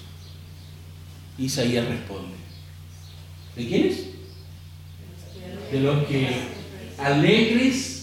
[1.36, 2.36] Isaías responde.
[3.54, 4.04] ¿De quiénes?
[5.70, 6.28] De los que
[6.96, 7.93] alegres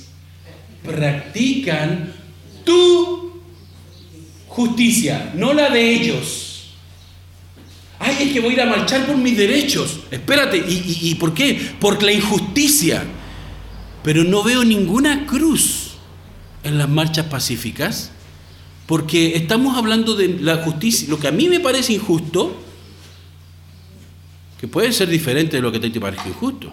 [0.83, 2.13] practican
[2.63, 3.41] tu
[4.47, 6.47] justicia, no la de ellos.
[7.99, 9.99] Ay, es que voy a ir a marchar por mis derechos.
[10.09, 11.73] Espérate, ¿y, y por qué?
[11.79, 13.03] Por la injusticia.
[14.03, 15.91] Pero no veo ninguna cruz
[16.63, 18.11] en las marchas pacíficas,
[18.87, 21.07] porque estamos hablando de la justicia.
[21.09, 22.55] Lo que a mí me parece injusto,
[24.59, 26.71] que puede ser diferente de lo que te parece injusto.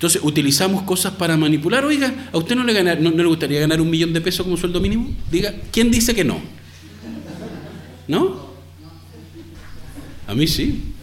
[0.00, 1.84] Entonces, utilizamos cosas para manipular.
[1.84, 5.14] Oiga, ¿a usted no le, le gustaría ganar un millón de pesos como sueldo mínimo?
[5.30, 6.40] Diga, ¿quién dice que no?
[8.08, 8.48] ¿No?
[10.26, 10.94] A mí sí.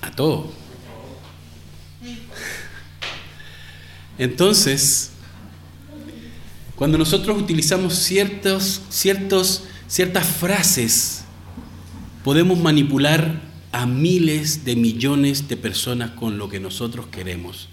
[0.00, 0.50] A todo.
[4.16, 5.10] Entonces,
[6.74, 11.24] cuando nosotros utilizamos ciertos, ciertos, ciertas frases
[12.24, 17.68] podemos manipular a miles de millones de personas con lo que nosotros queremos.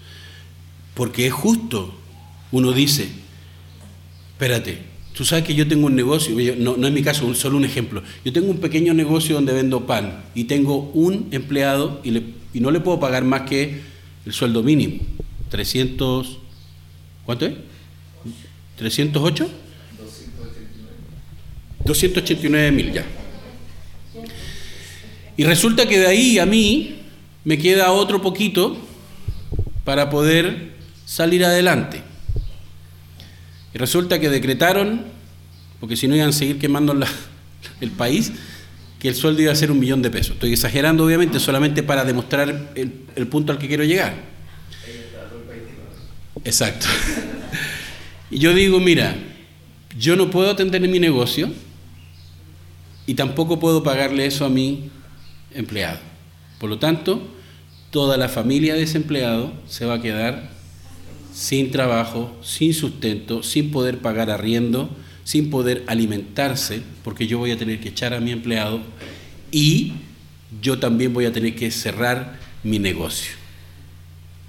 [0.94, 1.94] Porque es justo.
[2.52, 3.08] Uno dice,
[4.32, 4.78] espérate,
[5.12, 8.02] tú sabes que yo tengo un negocio, no, no es mi caso, solo un ejemplo.
[8.24, 12.16] Yo tengo un pequeño negocio donde vendo pan y tengo un empleado y,
[12.54, 13.80] y no le puedo pagar más que
[14.24, 15.00] el sueldo mínimo.
[15.50, 16.38] 300,
[17.24, 17.54] ¿cuánto es?
[18.78, 19.12] ¿308?
[19.12, 19.48] 289.
[21.84, 23.04] 289 mil, ya.
[25.36, 26.96] Y resulta que de ahí a mí
[27.44, 28.76] me queda otro poquito
[29.84, 30.72] para poder
[31.04, 32.02] salir adelante.
[33.74, 35.04] Y resulta que decretaron,
[35.80, 36.98] porque si no iban a seguir quemando
[37.80, 38.32] el país,
[38.98, 40.32] que el sueldo iba a ser un millón de pesos.
[40.32, 44.14] Estoy exagerando, obviamente, solamente para demostrar el, punto al que quiero llegar.
[46.44, 46.86] Exacto.
[48.28, 49.14] Y yo digo, mira,
[49.96, 51.48] yo no puedo atender mi negocio
[53.06, 54.90] y tampoco puedo pagarle eso a mí
[55.56, 55.98] empleado.
[56.58, 57.22] Por lo tanto,
[57.90, 60.50] toda la familia de ese empleado se va a quedar
[61.32, 64.88] sin trabajo, sin sustento, sin poder pagar arriendo,
[65.24, 68.80] sin poder alimentarse, porque yo voy a tener que echar a mi empleado
[69.50, 69.92] y
[70.62, 73.32] yo también voy a tener que cerrar mi negocio,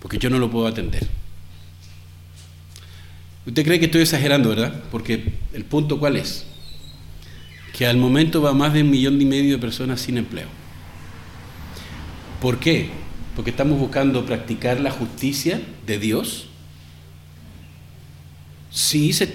[0.02, 1.08] porque yo no lo puedo atender.
[3.46, 4.84] Usted cree que estoy exagerando, ¿verdad?
[4.92, 6.46] Porque el punto cuál es?
[7.74, 10.48] Que al momento va más de un millón y medio de personas sin empleo.
[12.42, 12.90] ¿Por qué?
[13.36, 16.48] Porque estamos buscando practicar la justicia de Dios.
[18.72, 19.28] Sí, se,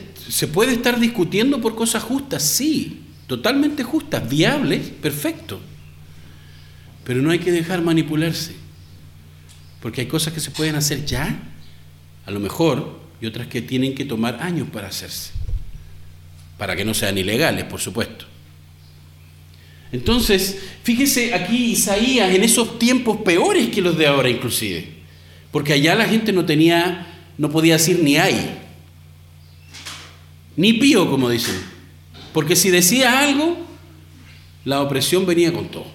[0.49, 5.61] puede estar discutiendo por cosas justas, sí, totalmente justas, viables, perfecto.
[7.05, 8.55] Pero no hay que dejar manipularse.
[9.81, 11.43] Porque hay cosas que se pueden hacer ya,
[12.25, 15.33] a lo mejor, y otras que tienen que tomar años para hacerse.
[16.57, 18.27] Para que no sean ilegales, por supuesto.
[19.93, 24.89] Entonces, fíjese aquí Isaías en esos tiempos peores que los de ahora inclusive.
[25.51, 28.59] Porque allá la gente no tenía, no podía decir ni hay.
[30.57, 31.55] Ni pío, como dicen.
[32.33, 33.59] Porque si decía algo,
[34.65, 35.87] la opresión venía con todo.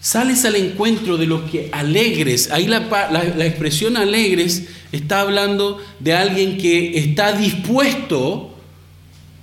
[0.00, 6.14] Sales al encuentro de los que alegres, ahí la, la, expresión alegres está hablando de
[6.14, 8.58] alguien que está dispuesto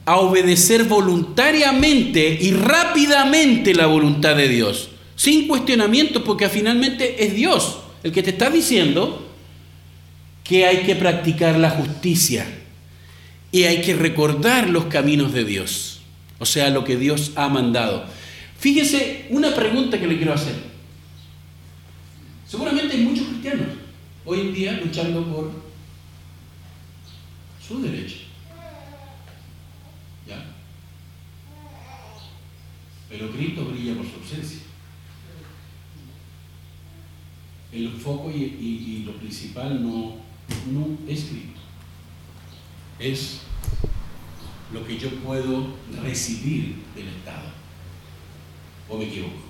[0.07, 7.79] a obedecer voluntariamente y rápidamente la voluntad de Dios, sin cuestionamiento, porque finalmente es Dios
[8.03, 9.29] el que te está diciendo
[10.45, 12.47] que hay que practicar la justicia
[13.51, 15.99] y hay que recordar los caminos de Dios,
[16.39, 18.05] o sea, lo que Dios ha mandado.
[18.57, 20.55] Fíjese una pregunta que le quiero hacer.
[22.47, 23.67] Seguramente hay muchos cristianos
[24.23, 25.51] hoy en día luchando por
[27.67, 28.26] su derecho.
[33.09, 34.59] Pero Cristo brilla por su ausencia.
[37.71, 40.17] El foco y, lo principal no,
[41.07, 41.61] es Cristo.
[42.99, 43.41] Es
[44.73, 47.51] lo que yo puedo recibir del Estado.
[48.89, 49.47] ¿O me equivoco?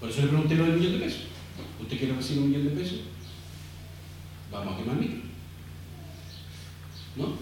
[0.00, 1.22] Por eso le pregunté lo del millón de pesos.
[1.80, 3.00] ¿Usted quiere recibir un millón de pesos?
[4.50, 5.22] Vamos a quemar micro.
[7.16, 7.32] ¿No?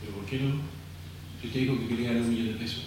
[0.00, 0.71] ¿Pero por qué no?
[1.42, 2.84] Si usted dijo que quería ganar un millón de pesos.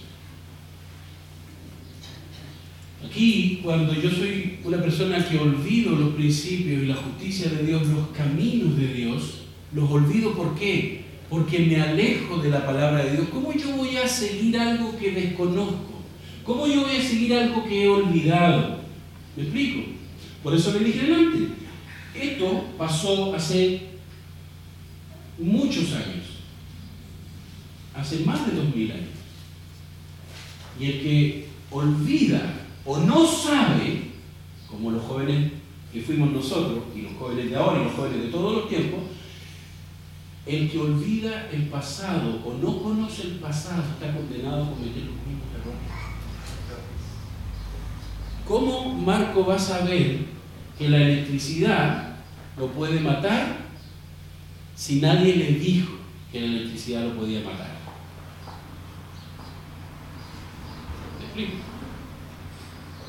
[3.06, 7.86] Aquí, cuando yo soy una persona que olvido los principios y la justicia de Dios,
[7.88, 9.42] los caminos de Dios,
[9.74, 11.06] los olvido ¿por qué?
[11.30, 15.12] porque me alejo de la palabra de Dios, ¿cómo yo voy a seguir algo que
[15.12, 16.02] desconozco?
[16.44, 18.80] ¿Cómo yo voy a seguir algo que he olvidado?
[19.36, 19.90] ¿Me explico?
[20.44, 21.50] Por eso le dije antes,
[22.14, 23.82] esto pasó hace
[25.40, 26.15] muchos años,
[27.96, 29.10] hace más de dos mil años.
[30.80, 32.42] Y el que olvida
[32.86, 34.12] o no sabe,
[34.70, 35.52] como los jóvenes
[35.92, 39.00] que fuimos nosotros, y los jóvenes de ahora y los jóvenes de todos los tiempos,
[40.46, 45.16] el que olvida el pasado o no conoce el pasado está condenado a cometer los
[45.16, 45.80] mismos errores.
[48.48, 50.20] ¿Cómo Marco va a saber
[50.78, 52.18] que la electricidad
[52.58, 53.66] lo puede matar
[54.76, 55.94] si nadie le dijo
[56.32, 57.75] que la electricidad lo podía matar?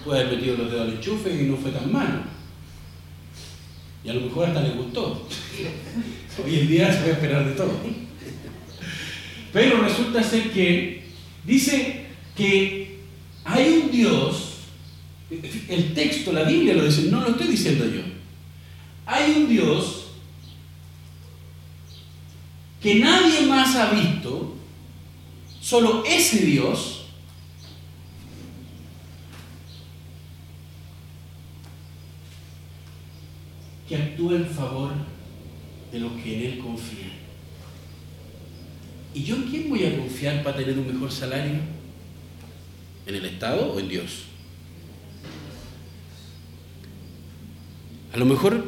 [0.05, 2.21] Puede haber metido los dedos al enchufe y no fue tan malo.
[4.05, 5.27] Y a lo mejor hasta le gustó.
[6.45, 7.73] Hoy en día se puede esperar de todo.
[9.53, 11.05] Pero resulta ser que
[11.45, 12.99] dice que
[13.45, 14.59] hay un Dios,
[15.69, 18.03] el texto, la Biblia lo dice, no lo estoy diciendo yo.
[19.07, 20.09] Hay un Dios
[22.83, 24.55] que nadie más ha visto,
[25.61, 26.96] solo ese Dios,
[33.89, 34.93] que actúa en favor
[35.93, 37.13] de los que en Él confían.
[39.15, 41.55] ¿Y yo en quién voy a confiar para tener un mejor salario?
[43.07, 44.25] ¿En el Estado o en Dios?
[48.13, 48.65] A lo mejor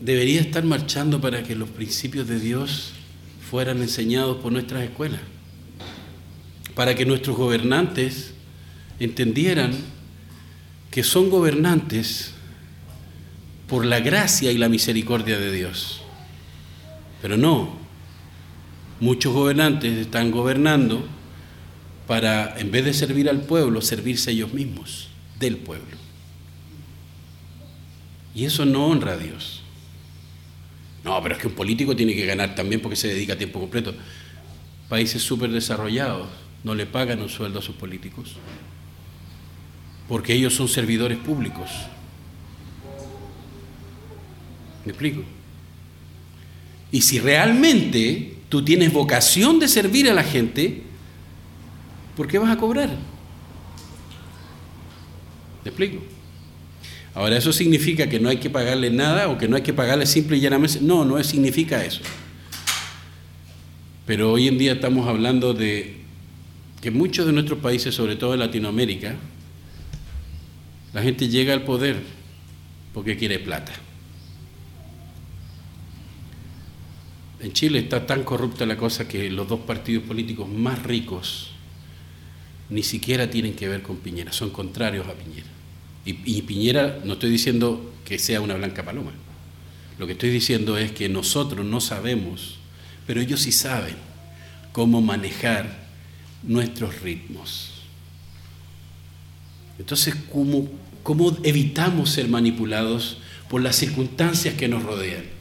[0.00, 2.92] debería estar marchando para que los principios de Dios
[3.50, 5.20] fueran enseñados por nuestras escuelas,
[6.74, 8.32] para que nuestros gobernantes
[8.98, 9.72] entendieran
[10.90, 12.32] que son gobernantes
[13.72, 16.02] por la gracia y la misericordia de Dios.
[17.22, 17.74] Pero no,
[19.00, 21.08] muchos gobernantes están gobernando
[22.06, 25.08] para, en vez de servir al pueblo, servirse ellos mismos,
[25.40, 25.96] del pueblo.
[28.34, 29.62] Y eso no honra a Dios.
[31.02, 33.58] No, pero es que un político tiene que ganar también porque se dedica a tiempo
[33.58, 33.94] completo.
[34.90, 36.28] Países súper desarrollados
[36.62, 38.36] no le pagan un sueldo a sus políticos
[40.10, 41.70] porque ellos son servidores públicos.
[44.84, 45.22] ¿Me explico?
[46.90, 50.82] Y si realmente tú tienes vocación de servir a la gente,
[52.16, 52.90] ¿por qué vas a cobrar?
[55.64, 56.02] ¿Me explico?
[57.14, 60.06] Ahora, ¿eso significa que no hay que pagarle nada o que no hay que pagarle
[60.06, 60.80] simple y llanamente?
[60.80, 62.00] No, no significa eso.
[64.06, 65.96] Pero hoy en día estamos hablando de
[66.80, 69.14] que muchos de nuestros países, sobre todo en Latinoamérica,
[70.92, 71.96] la gente llega al poder
[72.92, 73.72] porque quiere plata.
[77.42, 81.50] En Chile está tan corrupta la cosa que los dos partidos políticos más ricos
[82.70, 85.48] ni siquiera tienen que ver con Piñera, son contrarios a Piñera.
[86.04, 89.12] Y, Piñera, no estoy diciendo que sea una blanca paloma,
[89.98, 92.58] lo que estoy diciendo es que nosotros no sabemos,
[93.06, 93.96] pero ellos sí saben
[94.72, 95.82] cómo manejar
[96.42, 97.72] nuestros ritmos.
[99.78, 100.68] Entonces, ¿cómo,
[101.02, 103.18] cómo evitamos ser manipulados
[103.48, 105.31] por las circunstancias que nos rodean?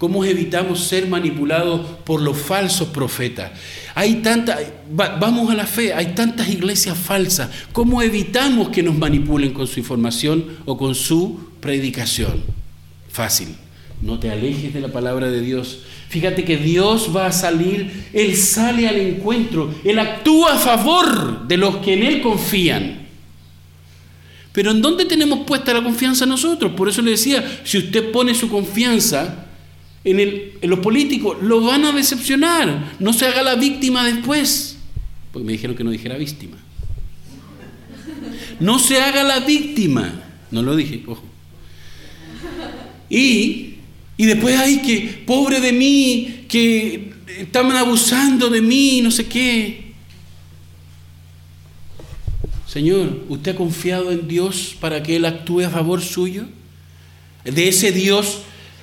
[0.00, 3.50] ¿Cómo evitamos ser manipulados por los falsos profetas?
[3.94, 4.58] Hay tanta,
[4.90, 7.50] vamos a la fe, hay tantas iglesias falsas.
[7.72, 12.42] ¿Cómo evitamos que nos manipulen con su información o con su predicación?
[13.10, 13.48] Fácil,
[14.00, 15.80] no te alejes de la palabra de Dios.
[16.08, 21.58] Fíjate que Dios va a salir, Él sale al encuentro, Él actúa a favor de
[21.58, 23.06] los que en Él confían.
[24.52, 26.72] Pero ¿en dónde tenemos puesta la confianza nosotros?
[26.72, 29.48] Por eso le decía, si usted pone su confianza
[30.04, 32.94] en, el, en los políticos, lo van a decepcionar.
[32.98, 34.76] No se haga la víctima después.
[35.32, 36.56] Porque me dijeron que no dijera víctima.
[38.58, 40.22] No se haga la víctima.
[40.50, 41.24] No lo dije, ojo.
[43.08, 43.74] Y,
[44.16, 49.90] y después hay que, pobre de mí, que están abusando de mí, no sé qué.
[52.66, 56.44] Señor, ¿usted ha confiado en Dios para que Él actúe a favor suyo?
[57.44, 58.42] De ese Dios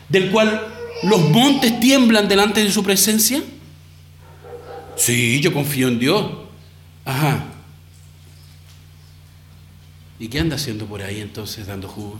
[0.09, 3.43] del cual los montes tiemblan delante de su presencia.
[4.95, 6.25] Sí, yo confío en Dios.
[7.05, 7.45] Ajá.
[10.19, 12.19] ¿Y qué anda haciendo por ahí entonces dando jugo?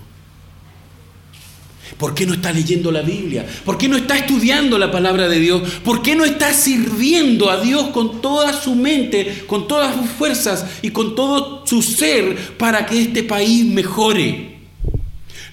[1.97, 3.45] ¿Por qué no está leyendo la Biblia?
[3.63, 5.61] ¿Por qué no está estudiando la palabra de Dios?
[5.83, 10.65] ¿Por qué no está sirviendo a Dios con toda su mente, con todas sus fuerzas
[10.81, 14.57] y con todo su ser para que este país mejore?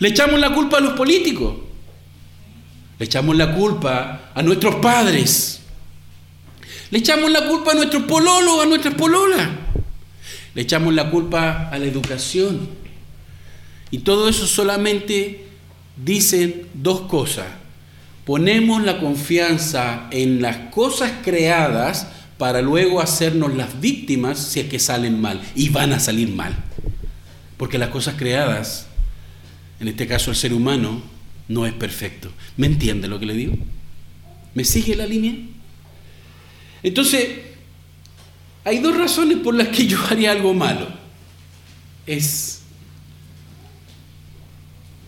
[0.01, 1.55] Le echamos la culpa a los políticos.
[3.05, 5.61] Le echamos la culpa a nuestros padres.
[6.91, 9.47] Le echamos la culpa a nuestros pololos, a nuestras pololas.
[10.55, 12.67] Le echamos la culpa a la educación.
[13.91, 15.45] Y todo eso solamente
[16.03, 17.45] dicen dos cosas.
[18.25, 22.07] Ponemos la confianza en las cosas creadas
[22.39, 25.43] para luego hacernos las víctimas si es que salen mal.
[25.55, 26.57] Y van a salir mal.
[27.59, 28.87] Porque las cosas creadas,
[29.79, 31.13] en este caso el ser humano,
[31.49, 32.33] no es perfecto.
[32.57, 33.57] ¿Me entiende lo que le digo?
[34.55, 35.35] ¿Me sigue la línea?
[36.83, 37.41] Entonces,
[38.65, 40.89] hay dos razones por las que yo haría algo malo.
[42.07, 42.63] Es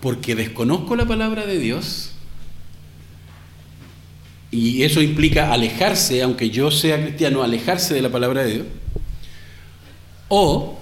[0.00, 2.12] porque desconozco la palabra de Dios
[4.50, 8.66] y eso implica alejarse, aunque yo sea cristiano, alejarse de la palabra de Dios,
[10.28, 10.78] o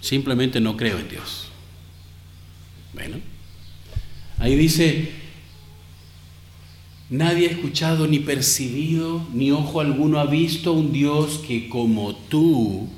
[0.00, 1.45] simplemente no creo en Dios.
[2.96, 3.18] Bueno,
[4.38, 5.10] ahí dice,
[7.10, 12.88] nadie ha escuchado ni percibido, ni ojo alguno ha visto un Dios que como tú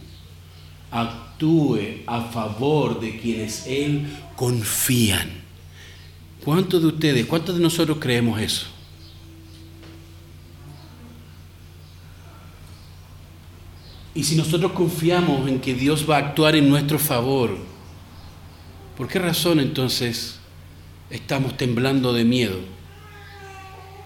[0.93, 5.29] actúe a favor de quienes Él confían.
[6.45, 8.67] ¿Cuántos de ustedes, cuántos de nosotros creemos eso?
[14.15, 17.68] Y si nosotros confiamos en que Dios va a actuar en nuestro favor,
[18.99, 20.35] ¿por qué razón entonces
[21.09, 22.59] estamos temblando de miedo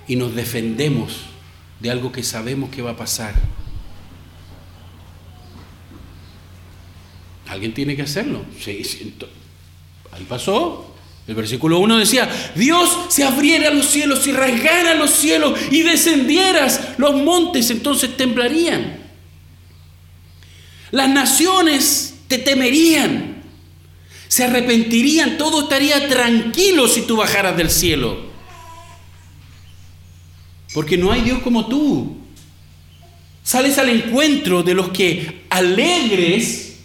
[0.07, 1.23] y nos defendemos
[1.81, 3.35] de algo que sabemos que va a pasar?
[7.49, 8.45] Alguien tiene que hacerlo.
[8.61, 8.83] Sí,
[10.13, 10.95] Ahí pasó.
[11.27, 16.99] El versículo 1 decía, Dios se abriera los cielos y rasgara los cielos y descendieras
[16.99, 18.99] los montes, entonces temblarían.
[20.91, 23.32] Las naciones te temerían,
[24.33, 28.17] se arrepentirían, todo estaría tranquilo si tú bajaras del cielo.
[30.73, 32.17] Porque no hay Dios como tú.
[33.43, 36.79] Sales al encuentro de los que alegres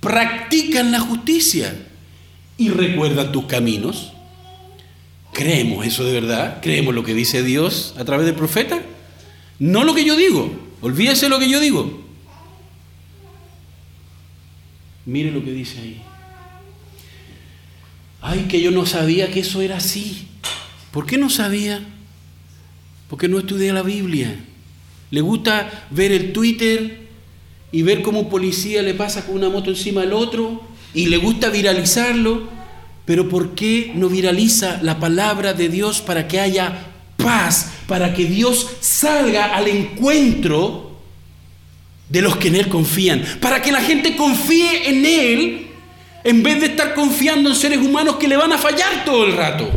[0.00, 1.80] practican la justicia
[2.58, 4.12] y recuerdan tus caminos.
[5.32, 6.58] ¿Creemos eso de verdad?
[6.60, 8.82] ¿Creemos lo que dice Dios a través del profeta?
[9.60, 12.02] No lo que yo digo, olvídese lo que yo digo.
[15.06, 16.02] Mire lo que dice ahí.
[18.26, 20.28] Ay, que yo no sabía que eso era así.
[20.92, 21.82] ¿Por qué no sabía?
[23.10, 24.34] Porque no estudié la Biblia.
[25.10, 27.06] Le gusta ver el Twitter
[27.70, 30.62] y ver cómo un policía le pasa con una moto encima al otro
[30.94, 32.48] y le gusta viralizarlo,
[33.04, 38.24] pero ¿por qué no viraliza la palabra de Dios para que haya paz, para que
[38.24, 40.98] Dios salga al encuentro
[42.08, 45.63] de los que en Él confían, para que la gente confíe en Él
[46.24, 49.36] en vez de estar confiando en seres humanos que le van a fallar todo el
[49.36, 49.70] rato?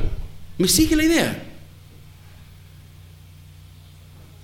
[0.58, 1.43] ¿Me sigue la idea?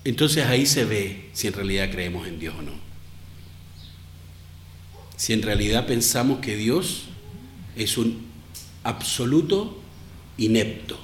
[0.04, 2.74] Entonces ahí se ve si en realidad creemos en Dios o no.
[5.16, 7.06] si en realidad pensamos que Dios
[7.78, 8.26] es un
[8.84, 9.82] absoluto
[10.38, 11.00] inepto?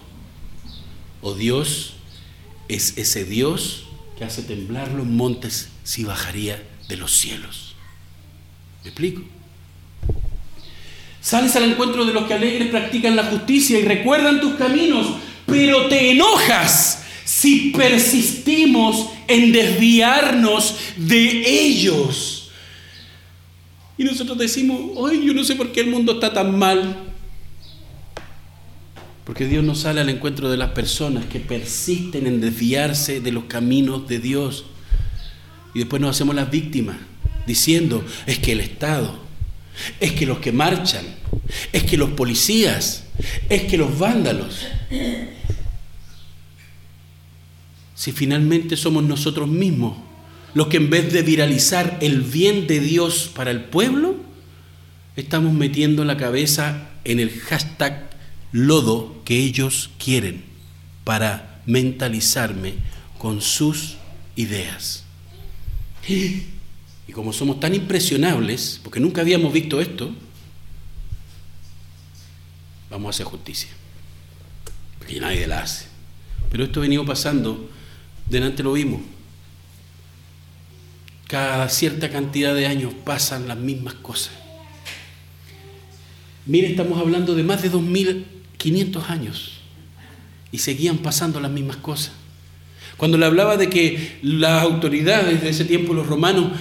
[1.22, 1.93] ¿O Dios
[2.68, 3.86] es ese Dios
[4.18, 7.76] que hace temblar los montes si bajaría de los cielos?
[8.84, 9.22] ¿Me explico?
[11.22, 15.07] Sales al encuentro de los que alegres practican la justicia y recuerdan tus caminos,
[15.45, 22.51] pero te enojas si persistimos en desviarnos de ellos.
[23.97, 26.97] Y nosotros decimos, hoy yo no sé por qué el mundo está tan mal.
[29.26, 33.43] Porque Dios no sale al encuentro de las personas que persisten en desviarse de los
[33.43, 34.65] caminos de Dios.
[35.76, 36.97] Y después nos hacemos las víctimas,
[37.45, 39.20] diciendo, es que el Estado,
[39.99, 41.05] es que los que marchan,
[41.71, 43.05] es que los policías,
[43.49, 44.65] es que los vándalos.
[47.95, 50.09] Si finalmente somos nosotros mismos
[50.53, 54.15] los que en vez de viralizar el bien de Dios para el pueblo,
[55.15, 58.09] estamos metiendo la cabeza en el hashtag
[58.51, 60.43] lodo que ellos quieren
[61.03, 62.73] para mentalizarme
[63.17, 63.97] con sus
[64.36, 65.03] ideas.
[67.10, 70.12] Y como somos tan impresionables, porque nunca habíamos visto esto,
[72.91, 73.72] vamos a hacer justicia.
[74.99, 75.88] Porque nadie la hace.
[76.51, 77.68] Pero esto ha venido pasando,
[78.30, 79.01] delante lo vimos.
[81.26, 84.34] Cada cierta cantidad de años pasan las mismas cosas.
[86.45, 89.53] Mire, estamos hablando de más de 2.500 años
[90.51, 92.12] y seguían pasando las mismas cosas.
[92.97, 96.51] Cuando le hablaba de que las autoridades de ese tiempo, los romanos,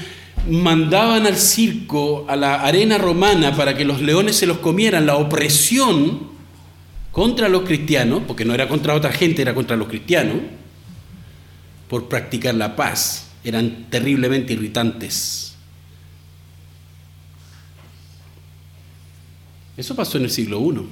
[0.48, 5.16] mandaban al circo, a la arena romana, para que los leones se los comieran, la
[5.16, 6.28] opresión
[7.12, 10.36] contra los cristianos, porque no era contra otra gente, era contra los cristianos,
[11.88, 15.54] por practicar la paz, eran terriblemente irritantes.
[19.76, 20.86] Eso pasó en el siglo I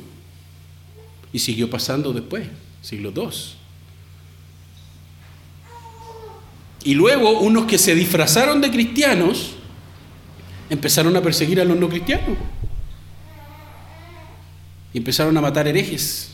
[1.33, 2.47] y siguió pasando después,
[2.83, 3.56] siglo II.
[6.87, 9.57] Y luego unos que se disfrazaron de cristianos
[10.70, 12.39] empezaron a perseguir a los no cristianos.
[14.95, 16.30] Y empezaron a matar herejes.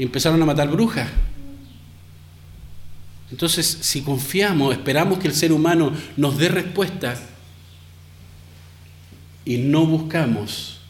[0.00, 1.08] Y empezaron a matar brujas.
[3.30, 7.14] Entonces, si confiamos, esperamos que el ser humano nos dé respuesta
[9.44, 10.80] y no buscamos,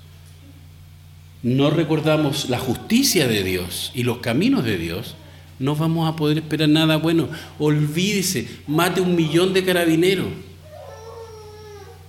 [1.42, 5.14] no recordamos la justicia de Dios y los caminos de Dios,
[5.58, 7.28] no vamos a poder esperar nada bueno.
[7.58, 10.28] Olvídese, mate un millón de carabineros,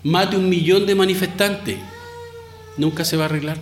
[0.03, 1.77] mate un millón de manifestantes.
[2.77, 3.57] Nunca se va a arreglar.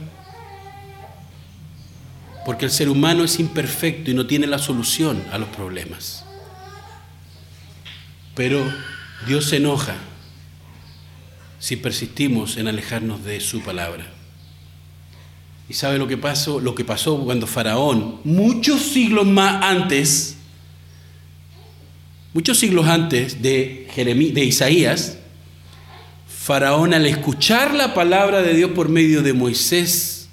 [2.46, 6.24] Porque el ser humano es imperfecto y no tiene la solución a los problemas.
[8.36, 8.64] Pero
[9.26, 9.96] Dios se enoja
[11.60, 14.17] si persistimos en alejarnos de su palabra.
[15.70, 16.60] ¿Y sabe lo que pasó?
[16.60, 20.38] Lo que pasó cuando Faraón, muchos siglos más antes,
[22.34, 23.88] muchos siglos antes de,
[24.34, 25.18] de Isaías,
[26.28, 30.30] Faraón al escuchar la palabra de Dios por medio de Moisés,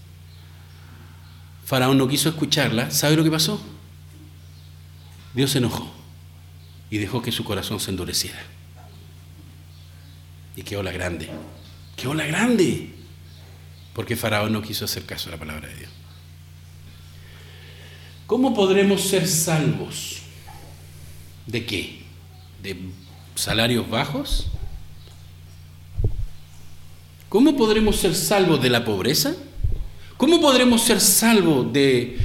[1.65, 2.93] Faraón no quiso escucharla.
[2.93, 3.61] ¿Sabe lo que pasó?
[5.35, 5.93] Dios se enojó
[6.91, 8.41] y dejó que su corazón se endureciera.
[10.55, 11.29] Y qué ola grande,
[11.97, 12.94] qué ola grande
[13.95, 15.91] porque Faraón no quiso hacer caso a la palabra de Dios.
[18.27, 20.23] ¿Cómo podremos ser salvos?
[21.47, 22.03] ¿De qué?
[22.63, 22.77] ¿De
[23.35, 24.49] salarios bajos?
[27.29, 29.35] ¿Cómo podremos ser salvos de la pobreza?
[30.17, 32.19] ¿Cómo podremos ser salvos de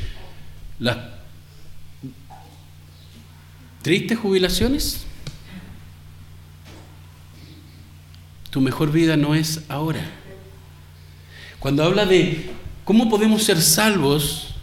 [0.79, 0.97] las
[3.81, 5.05] tristes jubilaciones?
[8.49, 10.18] Tu mejor vida no es ahora.
[11.59, 12.49] Cuando habla de
[12.85, 14.55] cómo podemos ser salvos,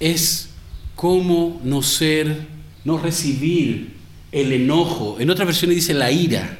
[0.00, 0.50] es
[0.96, 2.46] cómo no ser,
[2.84, 3.94] no recibir
[4.32, 5.16] el enojo.
[5.20, 6.58] En otras versiones dice la ira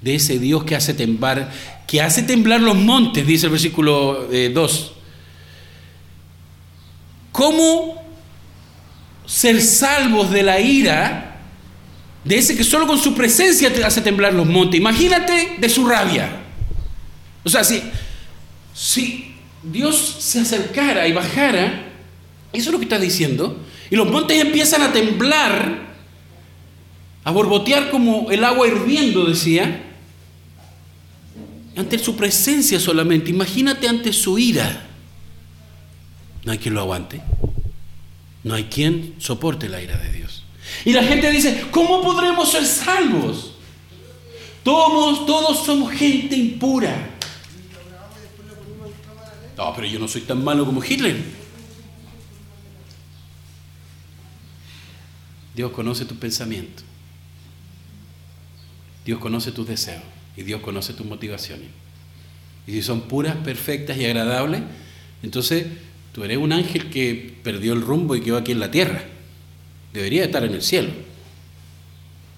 [0.00, 1.50] de ese Dios que hace temblar,
[1.86, 4.30] que hace temblar los montes, dice el versículo 2.
[4.32, 4.90] Eh,
[7.32, 8.02] ¿Cómo
[9.26, 11.42] ser salvos de la ira
[12.24, 14.78] de ese que solo con su presencia te hace temblar los montes?
[14.78, 16.45] Imagínate de su rabia.
[17.46, 17.80] O sea, si,
[18.74, 21.84] si Dios se acercara y bajara,
[22.52, 25.94] eso es lo que está diciendo, y los montes empiezan a temblar,
[27.22, 29.80] a borbotear como el agua hirviendo, decía,
[31.76, 34.84] ante su presencia solamente, imagínate ante su ira.
[36.42, 37.20] No hay quien lo aguante,
[38.42, 40.42] no hay quien soporte la ira de Dios.
[40.84, 43.52] Y la gente dice, ¿cómo podremos ser salvos?
[44.64, 47.12] Todos, todos somos gente impura.
[49.56, 51.16] No, pero yo no soy tan malo como Hitler.
[55.54, 56.84] Dios conoce tus pensamientos.
[59.04, 60.02] Dios conoce tus deseos.
[60.36, 61.68] Y Dios conoce tus motivaciones.
[62.66, 64.60] Y si son puras, perfectas y agradables,
[65.22, 65.66] entonces
[66.12, 69.02] tú eres un ángel que perdió el rumbo y quedó aquí en la tierra.
[69.94, 70.90] Debería estar en el cielo.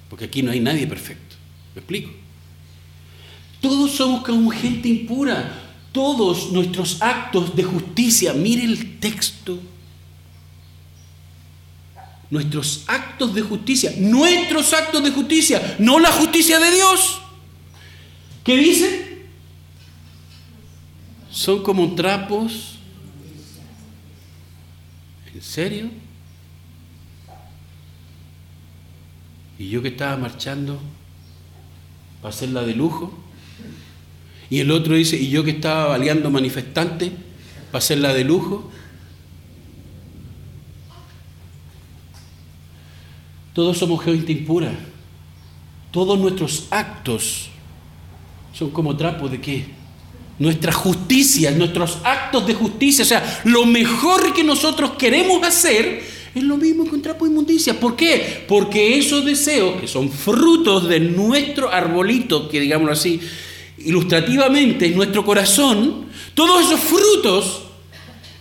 [0.09, 1.35] Porque aquí no hay nadie perfecto.
[1.75, 2.11] ¿Me explico?
[3.61, 5.68] Todos somos como gente impura.
[5.93, 9.59] Todos nuestros actos de justicia, mire el texto.
[12.31, 17.21] Nuestros actos de justicia, nuestros actos de justicia, no la justicia de Dios.
[18.45, 19.27] ¿Qué dice?
[21.31, 22.75] Son como trapos.
[25.35, 25.91] ¿En serio?
[29.59, 30.81] Y yo que estaba marchando
[32.21, 33.13] para hacerla de lujo.
[34.51, 37.13] Y el otro dice, y yo que estaba baleando manifestante
[37.71, 38.71] para hacerla de lujo.
[43.53, 44.73] Todos somos gente impura.
[45.91, 47.49] Todos nuestros actos
[48.53, 49.67] son como trapos de qué?
[50.39, 56.03] Nuestra justicia, nuestros actos de justicia, o sea, lo mejor que nosotros queremos hacer
[56.35, 57.79] es lo mismo que un trapo de inmundicia.
[57.79, 58.45] ¿Por qué?
[58.47, 63.21] Porque esos deseos, que son frutos de nuestro arbolito, que digámoslo así,
[63.85, 67.63] ilustrativamente en nuestro corazón, todos esos frutos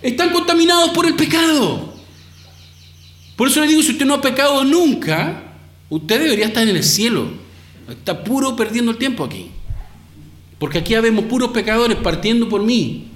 [0.02, 1.94] están contaminados por el pecado.
[3.36, 5.54] Por eso le digo, si usted no ha pecado nunca,
[5.90, 7.28] usted debería estar en el cielo.
[7.88, 9.52] Está puro perdiendo el tiempo aquí.
[10.60, 13.08] Porque aquí vemos puros pecadores partiendo por mí.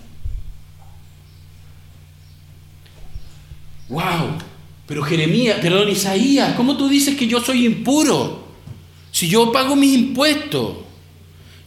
[3.90, 4.38] ¡Wow!
[4.86, 8.48] Pero Jeremías, perdón, Isaías, ¿cómo tú dices que yo soy impuro?
[9.12, 10.78] Si yo pago mis impuestos,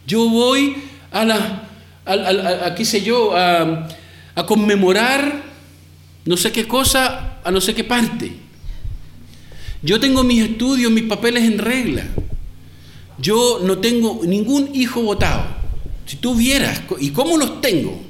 [0.07, 0.77] yo voy
[1.11, 1.69] a la,
[2.05, 3.89] a, qué sé yo, a,
[4.35, 5.45] a conmemorar
[6.25, 8.33] no sé qué cosa a no sé qué parte.
[9.83, 12.05] Yo tengo mis estudios, mis papeles en regla.
[13.19, 15.45] Yo no tengo ningún hijo votado.
[16.07, 18.01] Si tú vieras, ¿y cómo los tengo?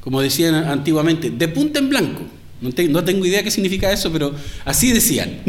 [0.00, 2.22] Como decían antiguamente, de punta en blanco.
[2.60, 5.40] No, tengo idea qué significa eso, pero así decían.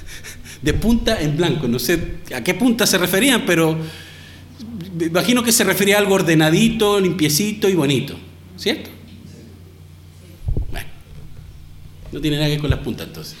[0.62, 1.66] de punta en blanco.
[1.66, 3.78] No sé a qué punta se referían, pero
[5.00, 8.16] imagino que se refería a algo ordenadito, limpiecito y bonito.
[8.56, 8.90] ¿Cierto?
[10.70, 10.86] Bueno,
[12.12, 13.36] no tiene nada que ver con las puntas entonces.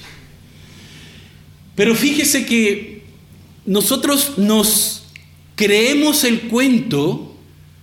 [1.74, 3.04] Pero fíjese que
[3.64, 5.04] nosotros nos
[5.54, 7.36] creemos el cuento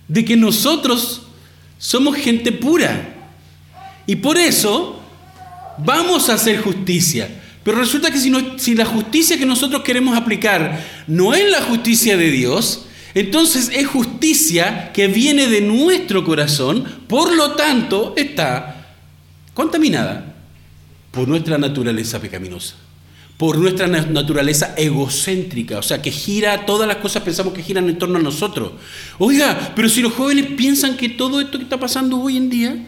[0.08, 1.22] de que nosotros
[1.78, 3.14] somos gente pura.
[4.06, 5.00] Y por eso
[5.78, 7.28] vamos a hacer justicia.
[7.62, 12.16] Pero resulta que si, si, la justicia que nosotros queremos aplicar no es la justicia
[12.16, 18.94] de Dios, entonces es justicia que viene de nuestro corazón, por lo tanto está
[19.54, 20.36] contaminada
[21.10, 22.76] por nuestra naturaleza pecaminosa
[23.40, 27.98] por nuestra naturaleza egocéntrica, o sea, que gira, todas las cosas pensamos que giran en
[27.98, 28.72] torno a nosotros.
[29.18, 32.86] Oiga, pero si los jóvenes piensan que todo esto que está pasando hoy en día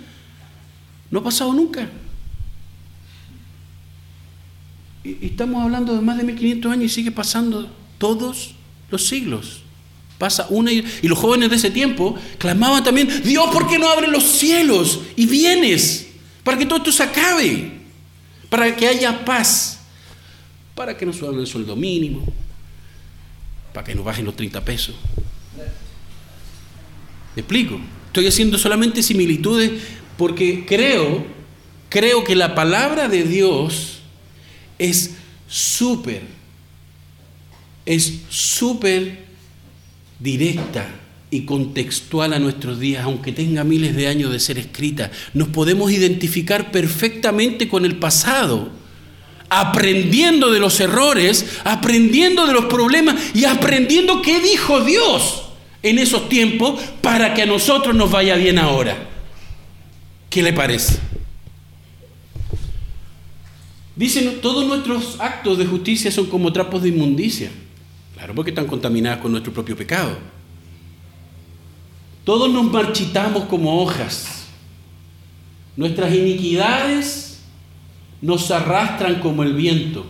[1.10, 1.88] no ha pasado nunca.
[5.02, 8.54] Y estamos hablando de más de 1500 años y sigue pasando todos
[8.90, 9.61] los siglos.
[10.22, 14.06] Pasa una y, los jóvenes de ese tiempo clamaban también, Dios, ¿por qué no abre
[14.06, 16.10] los cielos y vienes?
[16.44, 17.72] Para que todo esto se acabe,
[18.48, 19.80] para que haya paz
[20.76, 22.24] para que nos suban el sueldo mínimo,
[23.74, 24.94] para que nos bajen los 30 pesos.
[27.34, 27.80] ¿Me explico?
[28.06, 29.72] Estoy haciendo solamente similitudes
[30.16, 31.26] porque creo,
[31.88, 34.02] creo que la palabra de Dios
[34.78, 35.16] es
[35.48, 36.22] súper,
[37.86, 39.21] es súper
[40.22, 40.86] directa
[41.30, 45.10] y contextual a nuestros días, aunque tenga miles de años de ser escrita.
[45.34, 48.82] Nos podemos identificar perfectamente con el pasado
[49.54, 55.42] aprendiendo de los errores, aprendiendo de los problemas y aprendiendo qué dijo Dios
[55.82, 59.10] en esos tiempos para que a nosotros nos vaya bien ahora.
[60.30, 60.98] ¿Qué le parece?
[63.94, 67.50] Dicen, todos nuestros actos de justicia son como trapos de inmundicia.
[68.22, 70.16] Claro, porque están contaminados con nuestro propio pecado.
[72.22, 74.46] Todos nos marchitamos como hojas.
[75.76, 77.40] Nuestras iniquidades
[78.20, 80.06] nos arrastran como el viento,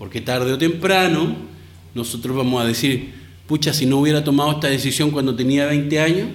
[0.00, 1.36] porque tarde o temprano
[1.94, 3.14] nosotros vamos a decir,
[3.46, 6.28] pucha, si no hubiera tomado esta decisión cuando tenía 20 años,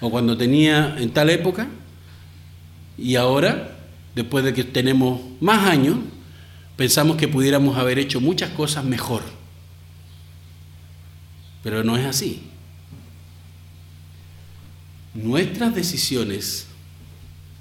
[0.00, 1.68] o cuando tenía en tal época,
[2.96, 3.76] y ahora,
[4.14, 5.98] después de que tenemos más años,
[6.74, 9.43] pensamos que pudiéramos haber hecho muchas cosas mejor.
[11.64, 12.42] Pero no es así.
[15.14, 16.66] Nuestras decisiones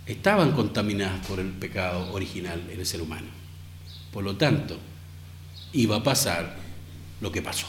[0.06, 3.28] estaban contaminadas por el pecado original en el ser humano.
[4.12, 4.78] Por lo tanto,
[5.72, 6.58] iba a pasar
[7.22, 7.68] lo que pasó.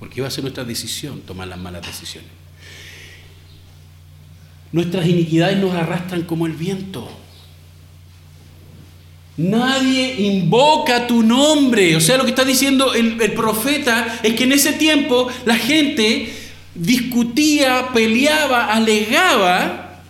[0.00, 2.30] Porque iba a ser nuestra decisión tomar las malas decisiones.
[4.72, 7.08] Nuestras iniquidades nos arrastran como el viento.
[9.36, 11.96] Nadie invoca tu nombre.
[11.96, 16.32] O sea, lo que está diciendo el, profeta es que en ese tiempo la gente
[16.74, 20.00] discutía, peleaba, alegaba,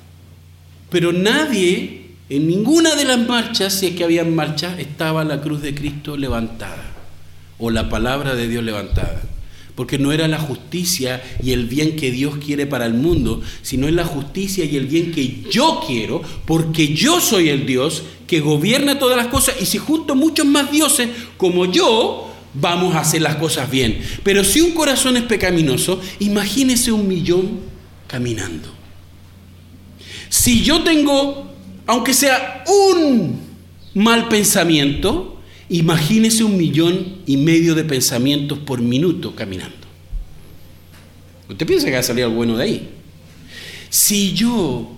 [0.91, 5.63] pero nadie, en ninguna de las marchas, si es que había marchas, estaba la cruz
[5.63, 6.93] de Cristo levantada
[7.59, 9.23] o la palabra de Dios levantada.
[9.75, 13.89] Porque no era la justicia y el bien que Dios quiere para el mundo, sino
[13.89, 18.41] es la justicia y el bien que yo quiero, porque yo soy el Dios que
[18.41, 23.23] gobierna todas las cosas y si junto muchos más dioses como yo, vamos a hacer
[23.23, 24.01] las cosas bien.
[24.23, 27.61] Pero si un corazón es pecaminoso, imagínese un millón
[28.07, 28.69] caminando.
[30.29, 31.53] Si yo tengo,
[31.87, 33.41] aunque sea un
[33.95, 39.77] mal pensamiento, Imagínese un millón y medio de pensamientos por minuto caminando.
[41.49, 42.91] ¿Usted piensa que va a salir algo bueno de ahí?
[43.91, 44.97] Si yo,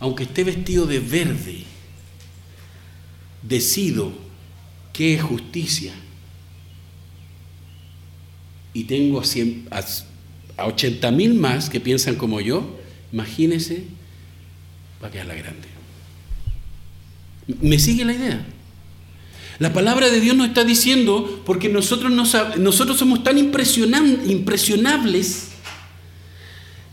[0.00, 1.64] aunque esté vestido de verde,
[3.42, 4.12] decido
[4.92, 5.92] qué es justicia
[8.72, 9.20] y tengo
[9.70, 9.84] a,
[10.56, 12.78] a 80 mil más que piensan como yo,
[13.12, 13.84] imagínese,
[15.02, 15.68] va a quedar la grande.
[17.60, 18.46] ¿Me sigue la idea?
[19.58, 25.48] La palabra de Dios nos está diciendo, porque nosotros, nosotros somos tan impresionables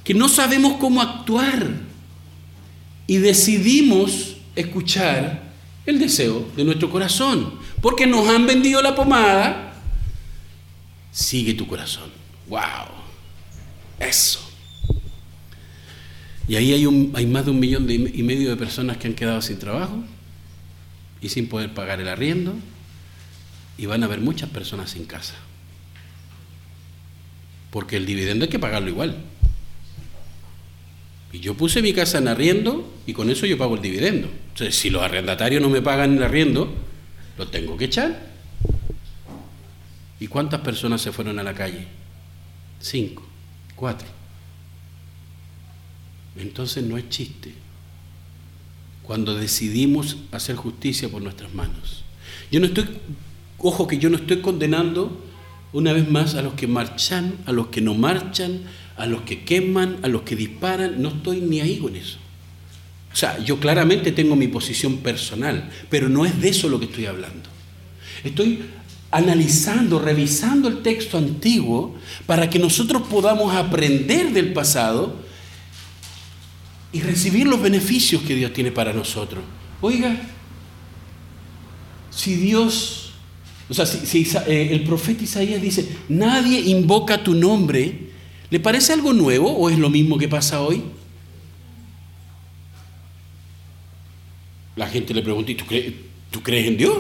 [0.04, 1.72] que no sabemos cómo actuar
[3.08, 5.52] y decidimos escuchar
[5.86, 9.74] el deseo de nuestro corazón, porque nos han vendido la pomada,
[11.12, 12.12] sigue tu corazón.
[12.48, 12.60] ¡Wow!
[14.00, 14.40] Eso.
[16.48, 19.14] Y ahí hay, un, hay más de un millón y medio de personas que han
[19.14, 20.04] quedado sin trabajo,
[21.22, 22.56] y sin poder pagar el arriendo
[23.78, 25.36] y van a haber muchas personas sin casa.
[27.70, 29.16] Porque el dividendo hay que pagarlo igual.
[31.32, 34.30] Y yo puse mi casa en arriendo y con eso yo pago el dividendo.
[34.50, 36.74] Entonces, si los arrendatarios no me pagan el arriendo,
[37.38, 38.32] lo tengo que echar.
[40.20, 41.88] ¿Y cuántas personas se fueron a la calle?
[42.80, 43.26] Cinco,
[43.76, 44.08] cuatro.
[46.36, 47.54] Entonces no es chiste
[49.12, 52.06] cuando decidimos hacer justicia por nuestras manos.
[52.50, 52.86] Yo no estoy,
[53.58, 55.22] ojo que yo no estoy condenando
[55.74, 58.62] una vez más a los que marchan, a los que no marchan,
[58.96, 62.20] a los que queman, a los que disparan, no estoy ni ahí con eso.
[63.12, 66.86] O sea, yo claramente tengo mi posición personal, pero no es de eso lo que
[66.86, 67.50] estoy hablando.
[68.24, 68.62] Estoy
[69.12, 75.18] analizando, revisando el texto antiguo para que nosotros podamos aprender del pasado
[76.94, 79.44] y recibir los beneficios que Dios tiene para nosotros.
[79.80, 80.16] Oiga,
[82.10, 83.14] si Dios,
[83.70, 88.12] o sea, si, eh, el profeta Isaías dice, nadie invoca tu nombre,
[88.50, 90.84] ¿le parece algo nuevo o es lo mismo que pasa hoy?
[94.76, 95.66] La gente le pregunta, ¿y tú,
[96.30, 96.98] tú crees en Dios?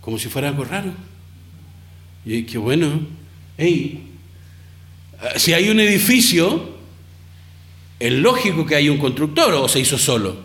[0.00, 0.92] Como si fuera algo raro.
[2.24, 3.00] Y qué bueno,
[3.56, 4.06] hey,
[5.36, 6.79] si hay un edificio,
[8.00, 10.36] es lógico que haya un constructor o se hizo solo.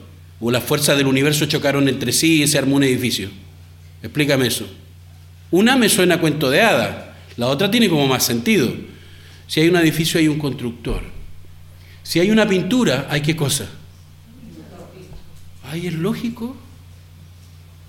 [0.42, 3.30] O las fuerzas del universo chocaron entre sí y se armó un edificio.
[4.04, 4.68] Explícame eso.
[5.52, 8.74] Una me suena cuento de hada, la otra tiene como más sentido.
[9.48, 11.02] Si hay un edificio hay un constructor.
[12.04, 13.68] Si hay una pintura, ¿hay qué cosa?
[15.64, 16.56] Ay, es lógico.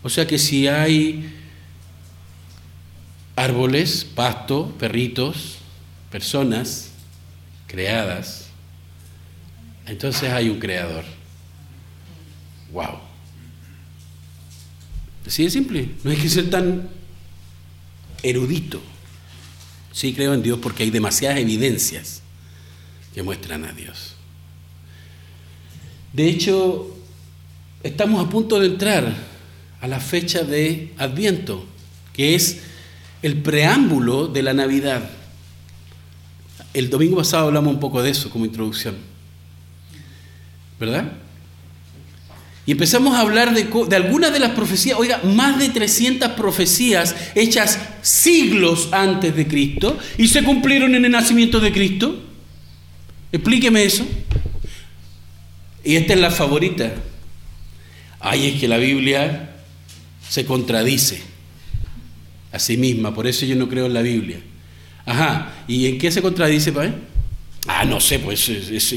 [0.02, 1.28] O sea que si hay
[3.34, 5.58] árboles, pasto, perritos,
[6.10, 6.92] personas
[7.66, 8.45] creadas,
[9.87, 11.05] entonces hay un creador.
[12.72, 12.99] ¡Wow!
[15.26, 15.89] Así de simple.
[16.05, 16.89] No hay que ser tan
[18.22, 18.80] erudito.
[19.93, 22.22] Sí creo en Dios porque hay demasiadas evidencias
[23.14, 24.14] que muestran a Dios.
[26.12, 26.97] De hecho,
[27.82, 29.14] estamos a punto de entrar
[29.80, 31.64] a la fecha de Adviento,
[32.12, 32.61] que es
[33.22, 35.11] el preámbulo de la Navidad.
[36.74, 39.15] El domingo pasado hablamos un poco de eso como introducción.
[40.78, 41.12] ¿Verdad?
[42.66, 47.14] Y empezamos a hablar de, de, algunas de las profecías, oiga, más de 300 profecías
[47.36, 52.20] hechas siglos antes de Cristo y se cumplieron en el nacimiento de Cristo.
[53.30, 54.04] Explíqueme eso.
[55.84, 56.92] Y esta es la favorita.
[58.18, 59.50] Ay, es que la Biblia
[60.28, 61.22] se contradice
[62.50, 64.38] a sí misma, por eso yo no creo en la Biblia.
[65.04, 66.94] Ajá, ¿y en qué se contradice, Padre?
[67.66, 68.46] Ah, no sé, pues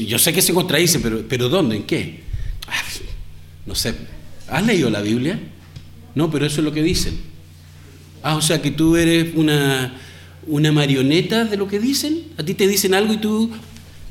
[0.06, 1.76] yo sé que se contradice, pero, pero ¿dónde?
[1.76, 2.20] ¿En qué?
[2.66, 2.82] Ah,
[3.66, 3.94] no sé.
[4.48, 5.38] ¿Has leído la Biblia?
[6.14, 7.18] No, pero eso es lo que dicen.
[8.22, 9.94] Ah, o sea que tú eres una,
[10.46, 12.24] una marioneta de lo que dicen.
[12.36, 13.50] A ti te dicen algo y tú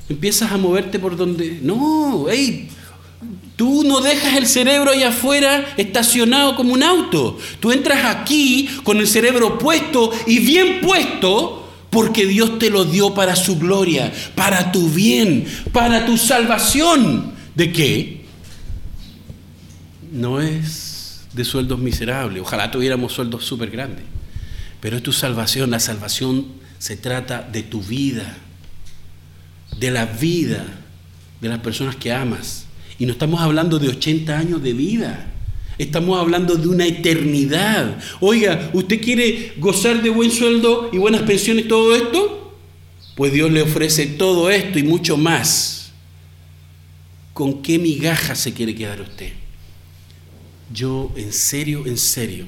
[0.09, 1.59] empiezas a moverte por donde...
[1.61, 2.69] No, hey,
[3.59, 7.37] Tú no dejas el cerebro ahí afuera estacionado como un auto.
[7.59, 11.58] Tú entras aquí con el cerebro puesto y bien puesto
[11.89, 17.33] porque Dios te lo dio para su gloria, para tu bien, para tu salvación.
[17.55, 18.25] ¿De qué?
[20.11, 22.41] No es de sueldos miserables.
[22.41, 24.05] Ojalá tuviéramos sueldos súper grandes.
[24.79, 25.71] Pero es tu salvación.
[25.71, 26.45] La salvación
[26.77, 28.37] se trata de tu vida,
[29.77, 30.65] de la vida
[31.41, 32.65] de las personas que amas
[32.97, 35.27] y no estamos hablando de 80 años de vida.
[35.79, 37.97] Estamos hablando de una eternidad.
[38.19, 42.53] Oiga, ¿usted quiere gozar de buen sueldo y buenas pensiones, todo esto?
[43.15, 45.93] Pues Dios le ofrece todo esto y mucho más.
[47.33, 49.31] ¿Con qué migaja se quiere quedar usted?
[50.73, 52.45] Yo, en serio, en serio,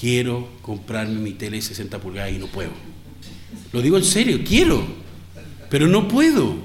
[0.00, 2.70] quiero comprarme mi tele 60 pulgadas y no puedo.
[3.74, 4.86] Lo digo en serio, quiero,
[5.68, 6.56] pero no puedo.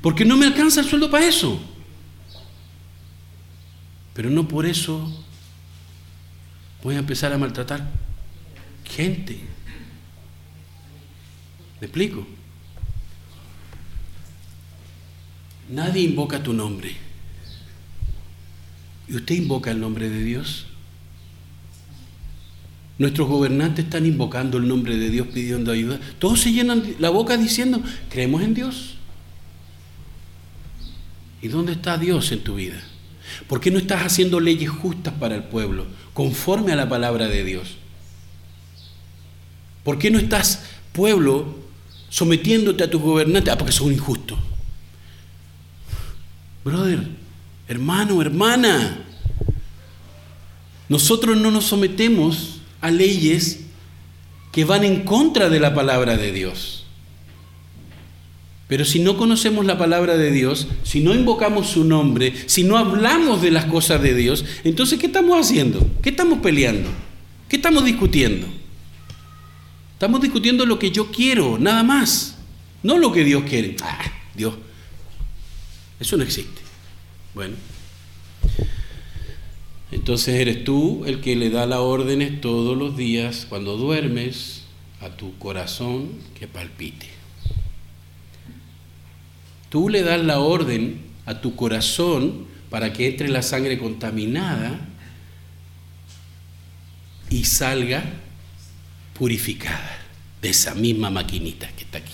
[0.00, 1.60] Porque no me alcanza el sueldo para eso.
[4.14, 5.24] Pero no por eso
[6.82, 7.90] voy a empezar a maltratar
[8.84, 9.40] gente.
[11.80, 12.26] ¿Me explico?
[15.70, 16.94] Nadie invoca tu nombre.
[19.08, 20.66] ¿Y usted invoca el nombre de Dios?
[22.98, 25.98] Nuestros gobernantes están invocando el nombre de Dios pidiendo ayuda.
[26.18, 28.96] Todos se llenan la boca diciendo, creemos en Dios.
[31.40, 32.80] ¿Y dónde está Dios en tu vida?
[33.48, 37.44] ¿Por qué no estás haciendo leyes justas para el pueblo, conforme a la palabra de
[37.44, 37.76] Dios?
[39.84, 41.58] ¿Por qué no estás, pueblo,
[42.08, 43.52] sometiéndote a tus gobernantes?
[43.52, 44.38] Ah, porque son injustos.
[46.64, 47.08] Brother,
[47.66, 48.98] hermano, hermana,
[50.88, 53.60] nosotros no nos sometemos a leyes
[54.52, 56.81] que van en contra de la palabra de Dios.
[58.72, 62.78] Pero si no conocemos la palabra de Dios, si no invocamos su nombre, si no
[62.78, 65.86] hablamos de las cosas de Dios, entonces ¿qué estamos haciendo?
[66.02, 66.88] ¿Qué estamos peleando?
[67.50, 68.46] ¿Qué estamos discutiendo?
[69.92, 72.38] Estamos discutiendo lo que yo quiero, nada más.
[72.82, 73.76] No lo que Dios quiere.
[73.82, 74.54] Ah, Dios.
[76.00, 76.62] Eso no existe.
[77.34, 77.56] Bueno.
[79.90, 84.62] Entonces eres tú el que le da las órdenes todos los días cuando duermes
[85.02, 86.08] a tu corazón
[86.40, 87.21] que palpite.
[89.72, 94.78] Tú le das la orden a tu corazón para que entre la sangre contaminada
[97.30, 98.04] y salga
[99.14, 99.96] purificada
[100.42, 102.12] de esa misma maquinita que está aquí.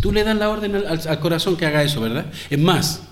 [0.00, 2.26] Tú le das la orden al, corazón que haga eso, ¿verdad?
[2.48, 3.02] Es más,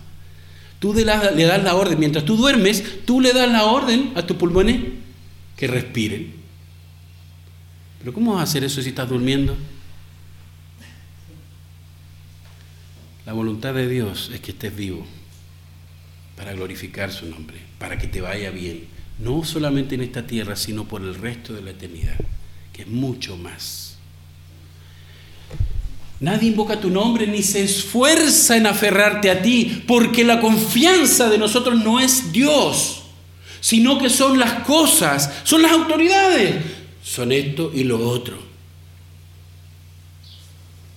[0.78, 4.36] tú le das, la orden, mientras tú duermes, tú le das la orden a tus
[4.36, 4.80] pulmones
[5.56, 6.34] que respiren.
[7.98, 9.56] Pero ¿cómo vas a hacer eso si estás durmiendo?
[13.26, 15.04] La voluntad de Dios es que estés vivo
[16.36, 18.86] para glorificar su nombre, para que te vaya bien,
[19.18, 22.18] no solamente en esta tierra, sino por el resto de la eternidad,
[22.72, 23.96] que es mucho más.
[26.20, 31.38] Nadie invoca tu nombre ni se esfuerza en aferrarte a ti, porque la confianza de
[31.38, 33.04] nosotros no es Dios,
[33.60, 36.56] sino que son las cosas, son las autoridades,
[37.02, 38.53] son esto y lo otro.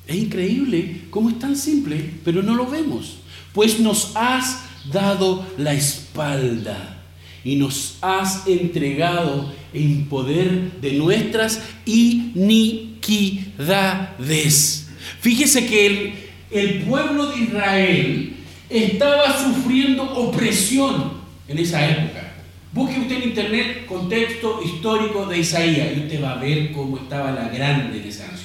[0.08, 3.18] Es increíble cómo es tan simple, pero no lo vemos.
[3.54, 6.98] Pues nos has dado la espalda
[7.44, 12.50] y nos has entregado en poder de nuestras iniquidades.
[15.20, 18.34] Fíjese que el, pueblo de Israel
[18.70, 21.14] estaba sufriendo opresión
[21.48, 22.34] en esa época.
[22.74, 27.32] Busque usted en internet contexto histórico de Isaías y usted va a ver cómo estaba
[27.32, 28.37] la grande de esa.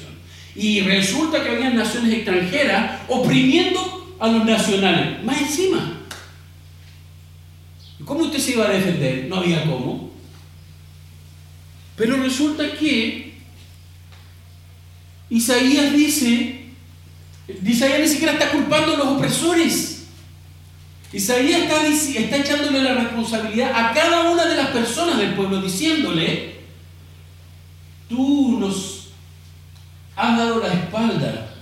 [0.55, 6.01] Y resulta que había naciones extranjeras oprimiendo a los nacionales, más encima.
[8.05, 9.27] ¿Cómo usted se iba a defender?
[9.29, 10.11] No había cómo.
[11.97, 13.35] Pero resulta que
[15.31, 16.67] Isaías dice,
[17.65, 20.05] Isaías ni siquiera está culpando a los opresores.
[21.13, 26.61] Isaías está, está echándole la responsabilidad a cada una de las personas del pueblo, diciéndole,
[28.09, 29.02] tú nos
[30.17, 31.55] has dado la espalda.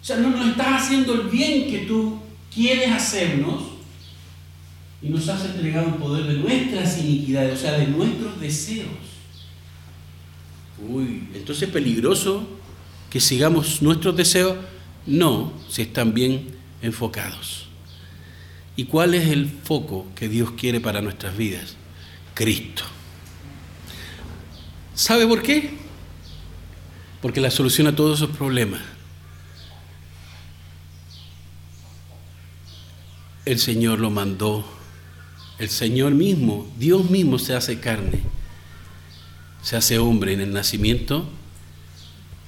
[0.00, 2.18] O sea, no nos estás haciendo el bien que tú
[2.54, 3.62] quieres hacernos
[5.02, 8.88] y nos has entregado el poder de nuestras iniquidades, o sea, de nuestros deseos.
[10.88, 12.46] Uy, entonces es peligroso
[13.10, 14.56] que sigamos nuestros deseos,
[15.06, 16.48] no, si están bien
[16.82, 17.66] enfocados.
[18.76, 21.76] ¿Y cuál es el foco que Dios quiere para nuestras vidas?
[22.34, 22.82] Cristo.
[24.94, 25.83] ¿Sabe por qué?
[27.24, 28.82] Porque la solución a todos esos problemas
[33.46, 34.62] el Señor lo mandó.
[35.58, 38.20] El Señor mismo, Dios mismo se hace carne,
[39.62, 41.26] se hace hombre en el nacimiento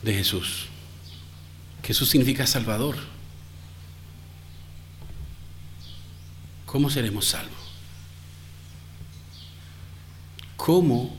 [0.03, 0.67] de Jesús.
[1.83, 2.97] Jesús significa Salvador.
[6.67, 7.73] ¿Cómo seremos salvos?
[10.59, 11.17] ¿Cómo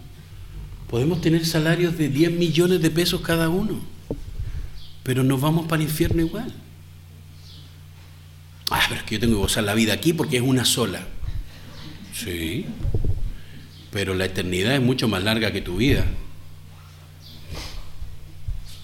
[0.89, 3.79] podemos tener salarios de 10 millones de pesos cada uno?
[5.03, 6.53] Pero nos vamos para el infierno igual.
[8.69, 11.01] Ah, pero es que yo tengo que gozar la vida aquí porque es una sola.
[12.13, 12.65] Sí,
[13.91, 16.05] pero la eternidad es mucho más larga que tu vida.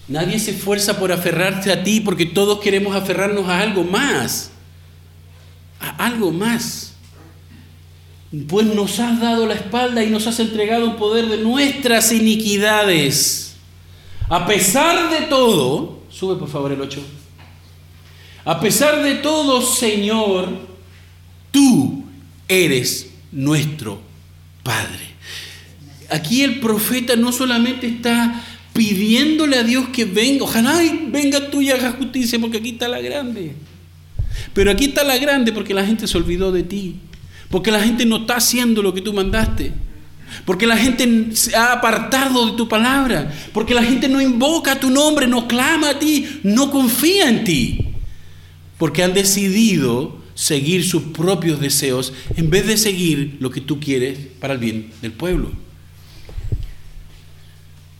[0.06, 4.50] Nadie se esfuerza por aferrarse a ti porque todos queremos aferrarnos a algo más.
[5.80, 6.93] A algo más.
[8.48, 13.54] Pues nos has dado la espalda y nos has entregado el poder de nuestras iniquidades.
[14.28, 17.00] A pesar de todo, sube por favor el 8.
[18.46, 20.48] A pesar de todo, Señor,
[21.50, 22.04] tú
[22.48, 24.00] eres nuestro
[24.62, 25.14] Padre.
[26.10, 31.70] Aquí el profeta no solamente está pidiéndole a Dios que venga, ojalá venga tú y
[31.70, 33.54] haga justicia, porque aquí está la grande.
[34.52, 36.96] Pero aquí está la grande porque la gente se olvidó de ti,
[37.54, 39.72] porque la gente no está haciendo lo que tú mandaste.
[40.44, 43.32] Porque la gente se ha apartado de tu palabra.
[43.52, 47.78] Porque la gente no invoca tu nombre, no clama a ti, no confía en ti
[48.76, 54.18] porque han decidido seguir sus propios deseos en vez de seguir lo que tú quieres
[54.40, 55.52] para el bien del pueblo.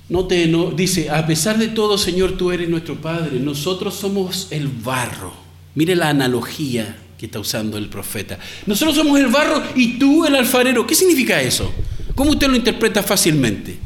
[0.09, 4.49] No te, no, dice, a pesar de todo, Señor, tú eres nuestro Padre, nosotros somos
[4.51, 5.33] el barro.
[5.77, 8.39] Mire la analogía que está usando el profeta.
[8.67, 10.87] Nosotros somos el barro y tú el alfarero.
[10.87, 11.73] ¿Qué significa eso?
[12.15, 13.79] ¿Cómo usted lo interpreta fácilmente?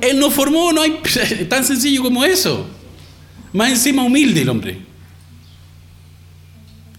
[0.00, 1.00] Él nos formó, no hay
[1.48, 2.68] tan sencillo como eso.
[3.52, 4.78] Más encima humilde el hombre.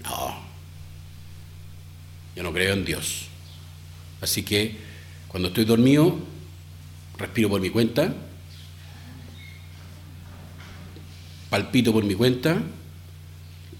[0.03, 0.35] No.
[2.35, 3.27] Yo no creo en Dios.
[4.21, 4.75] Así que
[5.27, 6.17] cuando estoy dormido,
[7.17, 8.13] respiro por mi cuenta,
[11.49, 12.61] palpito por mi cuenta,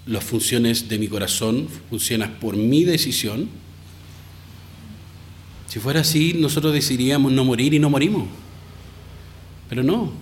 [0.05, 3.49] las funciones de mi corazón funcionan por mi decisión.
[5.67, 8.27] Si fuera así, nosotros decidiríamos no morir y no morimos.
[9.69, 10.13] Pero no,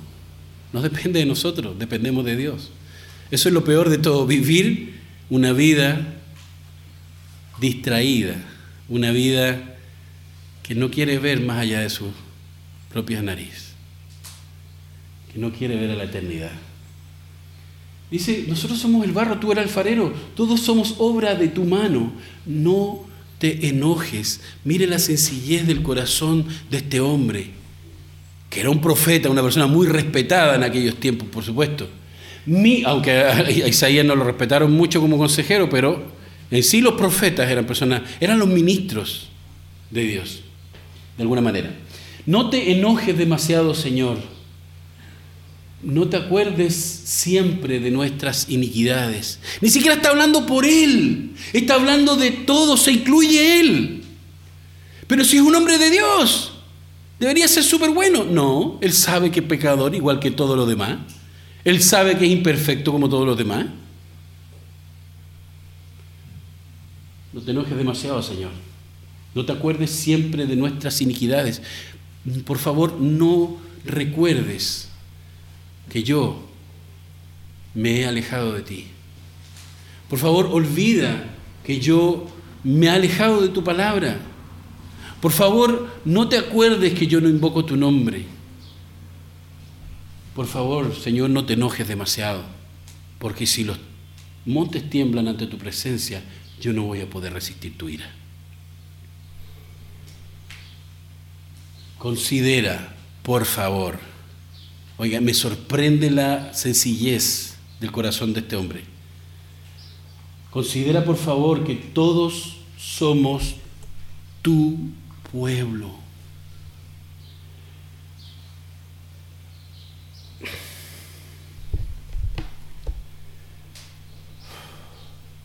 [0.73, 2.71] no depende de nosotros, dependemos de Dios.
[3.29, 4.95] Eso es lo peor de todo, vivir
[5.29, 6.15] una vida
[7.59, 8.35] distraída,
[8.89, 9.75] una vida
[10.63, 12.11] que no quiere ver más allá de su
[12.91, 13.73] propia nariz,
[15.31, 16.51] que no quiere ver a la eternidad.
[18.17, 22.13] Dice, nosotros somos el barro, tú eres alfarero, todos somos obra de tu mano,
[22.45, 23.05] no
[23.39, 27.51] te enojes, mire la sencillez del corazón de este hombre
[28.55, 31.89] que era un profeta, una persona muy respetada en aquellos tiempos, por supuesto.
[32.85, 36.01] aunque a Isaías no lo respetaron mucho como consejero, pero
[36.49, 39.27] en sí los profetas eran personas, eran los ministros
[39.91, 40.39] de Dios,
[41.17, 41.69] de alguna manera.
[42.25, 44.19] No te enojes demasiado, Señor.
[45.85, 49.39] No te acuerdes siempre de nuestras iniquidades.
[49.61, 51.31] Ni siquiera está hablando por Él.
[51.53, 54.03] Está hablando de todo, se incluye Él.
[55.07, 56.55] Pero si es un hombre de Dios,
[57.19, 58.25] ¿Debería ser súper bueno?
[58.25, 60.97] No, él sabe que es pecador igual que todos los demás.
[61.63, 63.65] Él sabe que es imperfecto como todos los demás.
[67.31, 68.51] No te enojes demasiado, Señor.
[69.33, 71.61] No te acuerdes siempre de nuestras iniquidades.
[72.45, 74.89] Por favor, no recuerdes
[75.89, 76.41] que yo
[77.73, 78.87] me he alejado de ti.
[80.09, 81.25] Por favor, olvida
[81.63, 82.27] que yo
[82.63, 84.19] me he alejado de tu palabra.
[85.21, 88.25] Por favor, no te acuerdes que yo no invoco tu nombre.
[90.35, 92.43] Por favor, Señor, no te enojes demasiado,
[93.19, 93.79] porque si los
[94.45, 96.23] montes tiemblan ante tu presencia,
[96.59, 98.11] yo no voy a poder resistir tu ira.
[101.97, 103.97] Considera, por favor,
[104.97, 108.83] oiga, me sorprende la sencillez del corazón de este hombre.
[110.51, 113.55] Considera, por favor, que todos somos
[114.41, 114.77] tú
[115.31, 116.05] pueblo.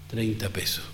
[0.09, 0.90] Treinta pesos.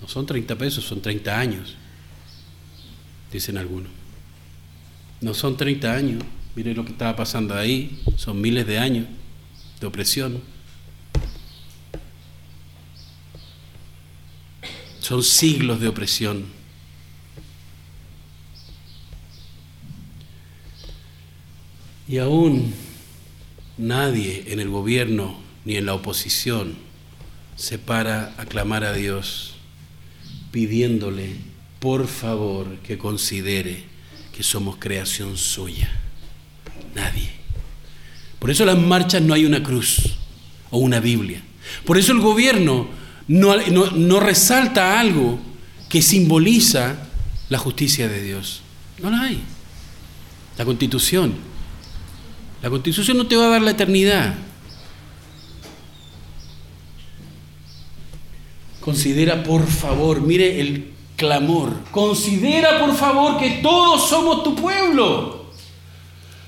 [0.00, 1.74] No son 30 pesos, son 30 años,
[3.32, 3.90] dicen algunos.
[5.20, 6.22] No son 30 años,
[6.54, 9.06] mire lo que estaba pasando ahí, son miles de años
[9.80, 10.40] de opresión.
[15.00, 16.44] Son siglos de opresión.
[22.08, 22.72] Y aún
[23.78, 26.76] nadie en el gobierno ni en la oposición
[27.56, 29.55] se para a clamar a Dios
[30.50, 31.36] pidiéndole,
[31.80, 33.84] por favor, que considere
[34.32, 35.90] que somos creación suya.
[36.94, 37.30] Nadie.
[38.38, 40.16] Por eso en las marchas no hay una cruz
[40.70, 41.42] o una Biblia.
[41.84, 42.88] Por eso el gobierno
[43.28, 45.38] no, no resalta algo
[45.88, 46.96] que simboliza
[47.48, 48.62] la justicia de Dios.
[49.02, 49.40] No la hay.
[50.58, 51.34] La constitución.
[52.62, 54.34] La constitución no te va a dar la eternidad.
[58.86, 65.46] Considera por favor, mire el clamor, considera por favor que todos somos tu pueblo.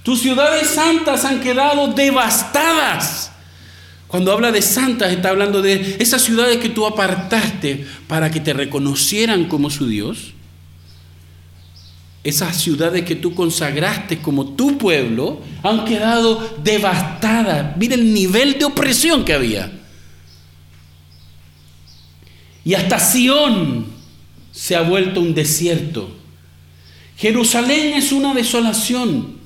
[0.05, 3.33] Tus ciudades santas han quedado devastadas.
[4.07, 8.53] Cuando habla de santas está hablando de esas ciudades que tú apartaste para que te
[8.53, 10.33] reconocieran como su Dios.
[12.23, 17.77] Esas ciudades que tú consagraste como tu pueblo han quedado devastadas.
[17.77, 19.78] Mira el nivel de opresión que había.
[22.69, 23.87] Y hasta Sión
[24.53, 26.07] se ha vuelto un desierto.
[27.17, 29.39] Jerusalén es una desolación.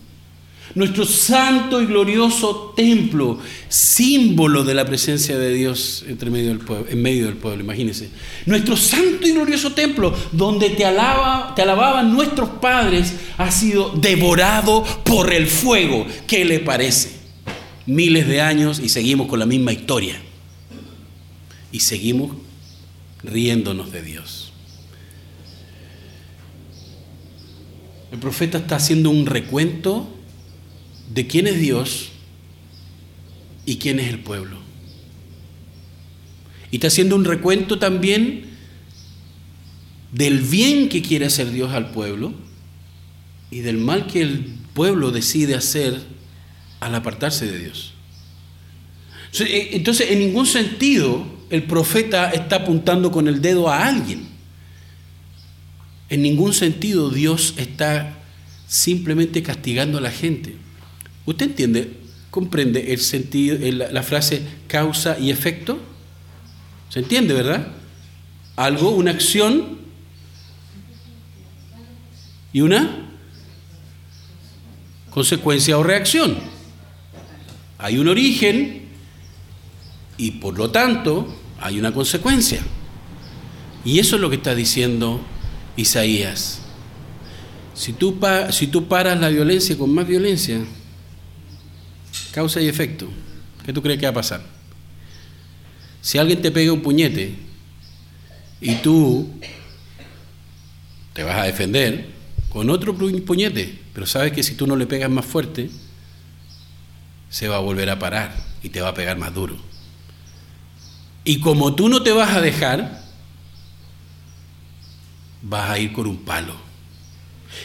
[0.74, 6.90] Nuestro santo y glorioso templo, símbolo de la presencia de Dios entre medio del pueblo,
[6.90, 8.10] en medio del pueblo, imagínense.
[8.44, 14.82] Nuestro santo y glorioso templo, donde te, alaba, te alababan nuestros padres, ha sido devorado
[15.04, 16.06] por el fuego.
[16.26, 17.12] ¿Qué le parece?
[17.86, 20.20] Miles de años y seguimos con la misma historia.
[21.70, 22.41] Y seguimos
[23.24, 24.52] riéndonos de Dios.
[28.10, 30.08] El profeta está haciendo un recuento
[31.12, 32.08] de quién es Dios
[33.64, 34.58] y quién es el pueblo.
[36.70, 38.44] Y está haciendo un recuento también
[40.12, 42.34] del bien que quiere hacer Dios al pueblo
[43.50, 46.00] y del mal que el pueblo decide hacer
[46.80, 47.92] al apartarse de Dios.
[49.38, 54.26] Entonces, en ningún sentido el profeta está apuntando con el dedo a alguien.
[56.08, 58.14] En ningún sentido Dios está
[58.66, 60.56] simplemente castigando a la gente.
[61.26, 61.92] ¿Usted entiende,
[62.30, 65.78] comprende el sentido, la frase causa y efecto?
[66.88, 67.68] ¿Se entiende, verdad?
[68.56, 69.76] Algo, una acción
[72.50, 73.10] y una
[75.10, 76.38] consecuencia o reacción.
[77.76, 78.88] Hay un origen
[80.16, 82.60] y por lo tanto hay una consecuencia.
[83.84, 85.20] Y eso es lo que está diciendo
[85.76, 86.60] Isaías.
[87.74, 88.18] Si tú,
[88.50, 90.60] si tú paras la violencia con más violencia,
[92.32, 93.08] causa y efecto,
[93.64, 94.42] ¿qué tú crees que va a pasar?
[96.00, 97.36] Si alguien te pega un puñete
[98.60, 99.30] y tú
[101.12, 102.06] te vas a defender
[102.50, 105.70] con otro puñete, pero sabes que si tú no le pegas más fuerte,
[107.30, 109.71] se va a volver a parar y te va a pegar más duro.
[111.24, 113.02] Y como tú no te vas a dejar,
[115.42, 116.54] vas a ir con un palo.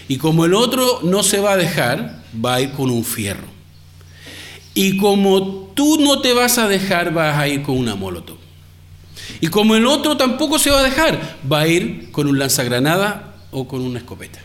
[0.08, 3.48] Y como el otro no se va a dejar, va a ir con un fierro.
[4.74, 8.38] Y como tú no te vas a dejar, vas a ir con una molotov.
[9.42, 13.36] Y como el otro tampoco se va a dejar, va a ir con un lanzagranada
[13.52, 14.40] o con una escopeta.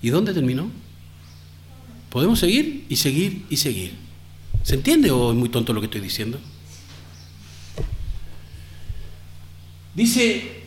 [0.00, 0.70] ¿Y dónde terminó?
[2.10, 3.94] Podemos seguir y seguir y seguir.
[4.62, 6.38] ¿Se entiende o es muy tonto lo que estoy diciendo?
[9.94, 10.62] Dice,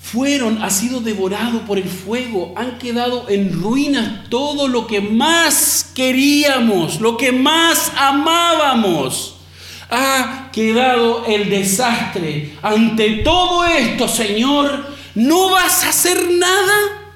[0.00, 5.90] fueron, ha sido devorado por el fuego, han quedado en ruinas todo lo que más
[5.94, 9.34] queríamos, lo que más amábamos.
[9.90, 12.54] Ha quedado el desastre.
[12.62, 17.06] Ante todo esto, Señor, ¿no vas a hacer nada?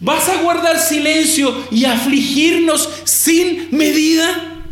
[0.00, 4.62] ¿Vas a guardar silencio y afligirnos sin medida?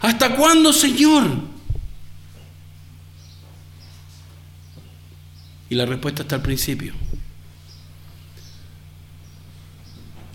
[0.00, 1.47] ¿Hasta cuándo, Señor?
[5.70, 6.94] Y la respuesta está al principio.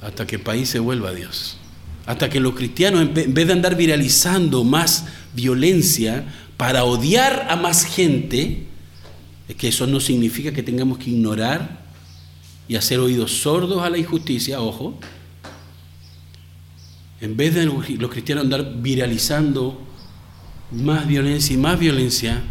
[0.01, 1.57] Hasta que el país se vuelva a Dios.
[2.05, 6.25] Hasta que los cristianos, en vez de andar viralizando más violencia
[6.57, 8.65] para odiar a más gente,
[9.47, 11.83] es que eso no significa que tengamos que ignorar
[12.67, 14.99] y hacer oídos sordos a la injusticia, ojo.
[17.21, 19.81] En vez de los cristianos andar viralizando
[20.71, 22.43] más violencia y más violencia,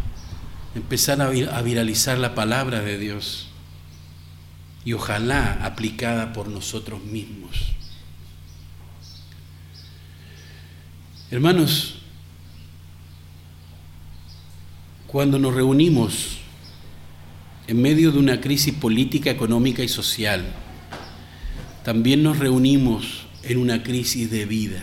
[0.75, 3.47] empezar a viralizar la palabra de Dios
[4.85, 7.73] y ojalá aplicada por nosotros mismos.
[11.31, 11.95] Hermanos,
[15.07, 16.37] cuando nos reunimos
[17.67, 20.45] en medio de una crisis política, económica y social,
[21.83, 24.81] también nos reunimos en una crisis de vida,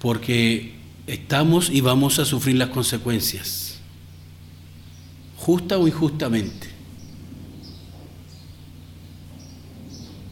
[0.00, 0.73] porque
[1.06, 3.78] estamos y vamos a sufrir las consecuencias,
[5.36, 6.68] justa o injustamente.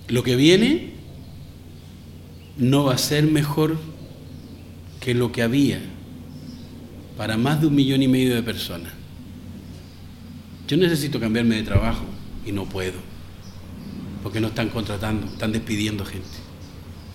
[0.09, 0.93] Lo que viene
[2.59, 3.78] no va a ser mejor
[5.01, 5.81] que lo que había
[7.16, 8.93] para más de un millón y medio de personas.
[10.69, 12.05] Yo necesito cambiarme de trabajo
[12.47, 12.99] y no puedo,
[14.23, 16.28] porque no están contratando, están despidiendo gente.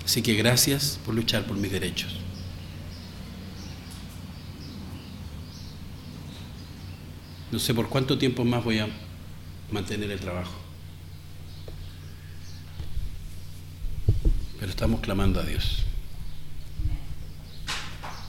[0.05, 2.26] Así que gracias por luchar por mis derechos.
[7.51, 8.87] No sé por cuánto tiempo más voy a
[9.71, 10.55] mantener el trabajo.
[14.59, 15.83] Pero estamos clamando a Dios.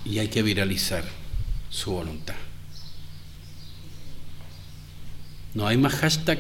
[0.05, 1.05] Y hay que viralizar
[1.71, 2.37] su voluntad.
[5.55, 6.39] No hay más hashtag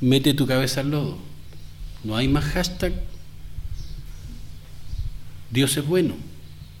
[0.00, 1.18] mete tu cabeza al lodo.
[2.04, 2.92] No hay más hashtag
[5.50, 6.14] Dios es bueno,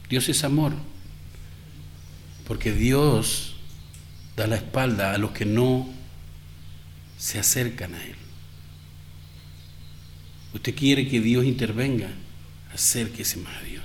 [0.08, 0.74] Dios es amor.
[2.46, 3.56] Porque Dios
[4.38, 5.88] da la espalda a los que no
[7.18, 8.14] se acercan a Él.
[10.54, 12.08] Usted quiere que Dios intervenga,
[12.72, 13.84] acérquese más a Dios.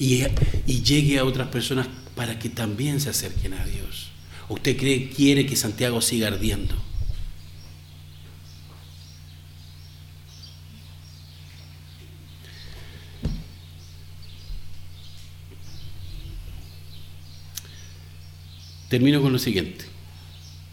[0.00, 0.24] Y,
[0.66, 1.86] y llegue a otras personas
[2.16, 4.08] para que también se acerquen a Dios.
[4.48, 6.74] ¿Usted cree, quiere que Santiago siga ardiendo?
[18.96, 19.84] Termino con lo siguiente.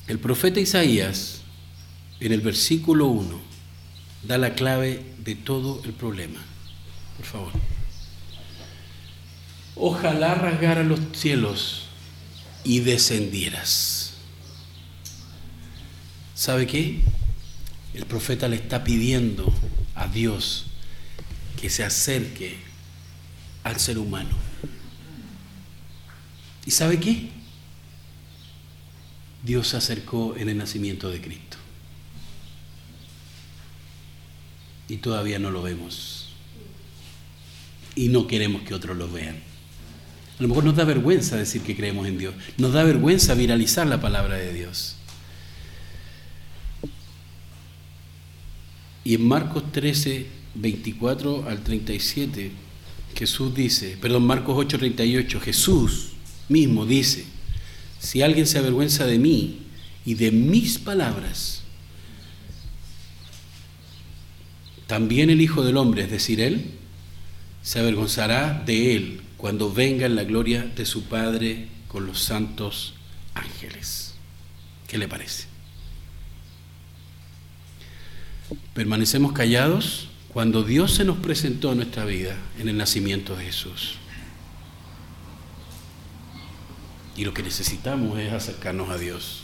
[0.08, 1.42] El profeta Isaías,
[2.22, 3.38] en el versículo 1,
[4.26, 6.40] da la clave de todo el problema.
[7.18, 7.52] Por favor.
[9.76, 11.88] Ojalá rasgara los cielos
[12.64, 14.14] y descendieras.
[16.34, 17.02] ¿Sabe qué?
[17.94, 19.54] El profeta le está pidiendo
[19.96, 20.68] a Dios
[21.60, 22.56] que se acerque
[23.66, 24.38] al ser humano.
[26.66, 27.33] ¿Y sabe qué?
[29.44, 31.58] Dios se acercó en el nacimiento de Cristo.
[34.88, 36.30] Y todavía no lo vemos.
[37.96, 39.36] Y no queremos que otros lo vean.
[40.40, 42.34] A lo mejor nos da vergüenza decir que creemos en Dios.
[42.58, 44.96] Nos da vergüenza viralizar la palabra de Dios.
[49.04, 50.26] Y en Marcos 13,
[50.56, 52.52] 24 al 37,
[53.16, 56.10] Jesús dice, perdón, Marcos 8, 38, Jesús
[56.48, 57.26] mismo dice,
[58.04, 59.60] si alguien se avergüenza de mí
[60.06, 61.62] y de mis palabras,
[64.88, 66.72] también el Hijo del Hombre, es decir, Él,
[67.62, 72.94] se avergonzará de Él cuando venga en la gloria de su Padre con los santos
[73.34, 74.16] ángeles.
[74.86, 75.46] ¿Qué le parece?
[78.74, 83.96] Permanecemos callados cuando Dios se nos presentó a nuestra vida en el nacimiento de Jesús.
[87.16, 89.44] Y lo que necesitamos es acercarnos a Dios.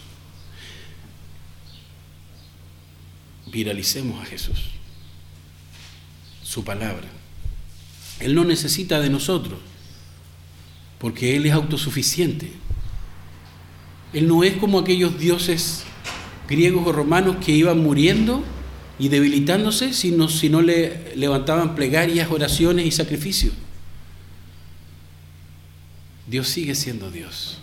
[3.52, 4.72] Viralicemos a Jesús,
[6.44, 7.08] su palabra.
[8.20, 9.60] Él no necesita de nosotros,
[11.00, 12.52] porque Él es autosuficiente.
[14.14, 15.84] Él no es como aquellos dioses
[16.48, 18.44] griegos o romanos que iban muriendo
[18.98, 23.54] y debilitándose si no, si no le levantaban plegarias, oraciones y sacrificios.
[26.30, 27.58] Dios sigue siendo Dios.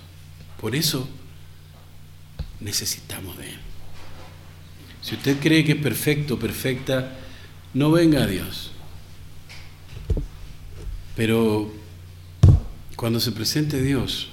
[0.61, 1.09] Por eso
[2.61, 3.61] necesitamos de Él.
[5.03, 7.17] Si usted cree que es perfecto, perfecta,
[7.75, 8.73] no venga a Dios.
[11.15, 11.73] Pero
[12.97, 14.31] cuando se presente Dios,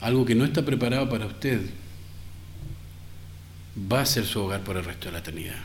[0.00, 1.62] algo que no está preparado para usted,
[3.90, 5.58] va a ser su hogar por el resto de la eternidad.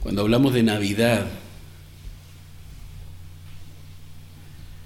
[0.00, 1.26] Cuando hablamos de Navidad,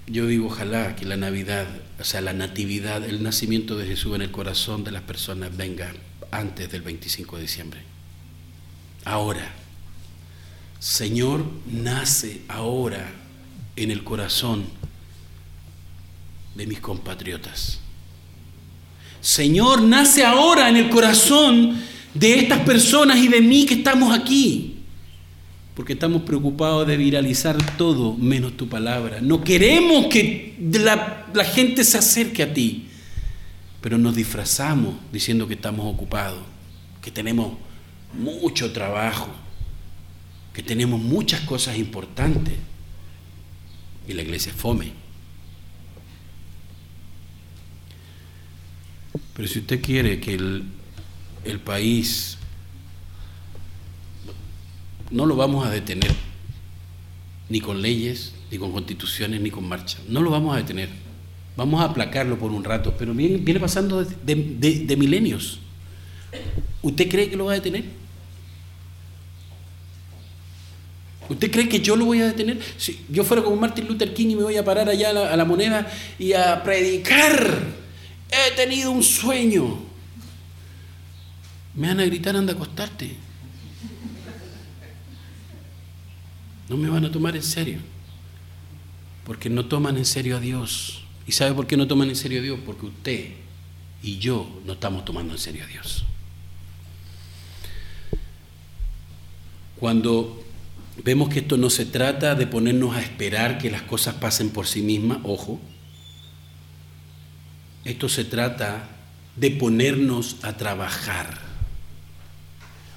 [0.09, 1.67] Yo digo, ojalá que la Navidad,
[1.99, 5.93] o sea, la natividad, el nacimiento de Jesús en el corazón de las personas venga
[6.31, 7.81] antes del 25 de diciembre.
[9.05, 9.55] Ahora.
[10.79, 13.11] Señor, nace ahora
[13.75, 14.63] en el corazón
[16.55, 17.79] de mis compatriotas.
[19.21, 21.81] Señor, nace ahora en el corazón
[22.13, 24.68] de estas personas y de mí que estamos aquí.
[25.79, 29.21] Porque estamos preocupados de viralizar todo menos tu palabra.
[29.21, 32.89] No queremos que la, gente se acerque a ti,
[33.79, 36.43] pero nos disfrazamos diciendo que estamos ocupados,
[37.01, 37.53] que tenemos
[38.13, 39.29] mucho trabajo,
[40.53, 42.55] que tenemos muchas cosas importantes
[44.05, 44.91] y la iglesia es fome.
[49.33, 52.38] Pero si usted quiere que el país
[55.11, 56.11] no lo vamos a detener,
[57.49, 59.97] ni con leyes, ni con constituciones, ni con marcha.
[60.07, 60.89] No lo vamos a detener.
[61.55, 65.59] Vamos a aplacarlo por un rato, pero viene, viene pasando de, milenios.
[66.81, 67.83] ¿Usted cree que lo va a detener?
[71.27, 72.59] ¿Usted cree que yo lo voy a detener?
[72.77, 75.33] Si yo fuera como Martin Luther King y me voy a parar allá a la,
[75.33, 77.63] a la moneda y a predicar,
[78.31, 79.79] he tenido un sueño.
[81.75, 83.28] Me van a gritar, anda a acostarte.
[86.69, 87.79] No me van a tomar en serio.
[89.25, 91.03] Porque no toman en serio a Dios.
[91.27, 92.59] ¿Y sabe por qué no toman en serio a Dios?
[92.65, 93.29] Porque usted
[94.01, 96.05] y yo no estamos tomando en serio a Dios.
[99.79, 100.43] Cuando
[101.03, 104.67] vemos que esto no se trata de ponernos a esperar que las cosas pasen por
[104.67, 105.59] sí mismas, ojo,
[107.85, 108.89] esto se trata
[109.35, 111.39] de ponernos a trabajar.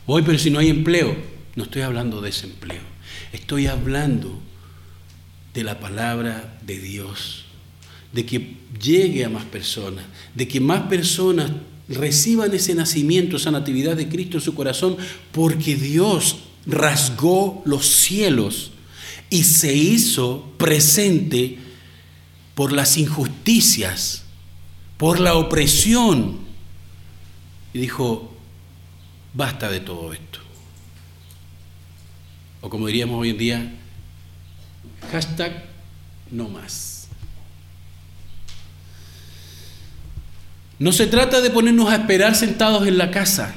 [0.06, 1.16] Hoy, pero si no hay empleo,
[1.54, 2.91] no estoy hablando de ese empleo.
[3.32, 4.38] Estoy hablando
[5.54, 7.44] de la palabra de Dios,
[8.12, 10.04] de que llegue a más personas,
[10.34, 11.50] de que más personas
[11.88, 14.96] reciban ese nacimiento, esa natividad de Cristo en su corazón,
[15.32, 18.72] porque Dios rasgó los cielos
[19.30, 21.58] y se hizo presente
[22.54, 24.24] por las injusticias,
[24.98, 26.36] por la opresión.
[27.72, 28.30] Y dijo,
[29.32, 30.41] basta de todo esto
[32.62, 33.72] o como diríamos hoy en día,
[35.10, 35.64] hashtag
[36.30, 37.08] no más.
[40.78, 43.54] No se trata de ponernos a esperar sentados en la casa,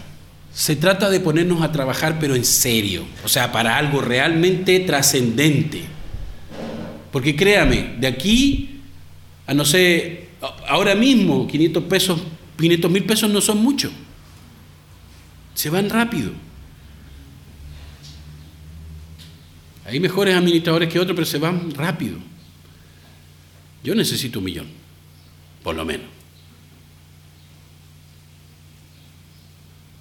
[0.53, 5.83] se trata de ponernos a trabajar pero en serio, o sea, para algo realmente trascendente.
[7.11, 8.81] Porque créame, de aquí
[9.47, 10.29] a no sé,
[10.67, 12.21] ahora mismo 500 pesos,
[12.57, 13.91] 500 mil pesos no son mucho,
[15.53, 16.31] se van rápido.
[19.85, 22.17] Hay mejores administradores que otros, pero se van rápido.
[23.83, 24.67] Yo necesito un millón,
[25.63, 26.07] por lo menos.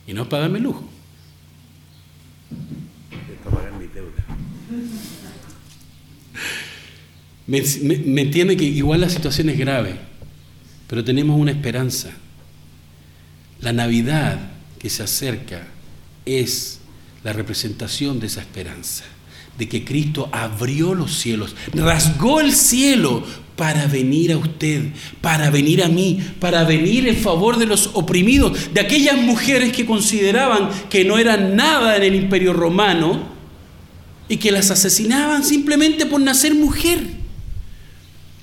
[0.06, 0.89] Y no es para darme lujo.
[7.47, 7.62] Me,
[8.06, 9.97] me entiende que igual la situación es grave,
[10.89, 12.11] pero tenemos una esperanza.
[13.61, 15.66] La Navidad que se acerca
[16.24, 16.81] es
[17.23, 19.05] la representación de esa esperanza
[19.59, 23.23] de que Cristo abrió los cielos, rasgó el cielo
[23.57, 24.91] para venir a usted,
[25.21, 29.87] para venir a mí, para venir en favor de los oprimidos, de aquellas mujeres que
[29.87, 33.29] consideraban que no eran nada en el imperio romano
[34.29, 37.01] y que las asesinaban simplemente por nacer mujer.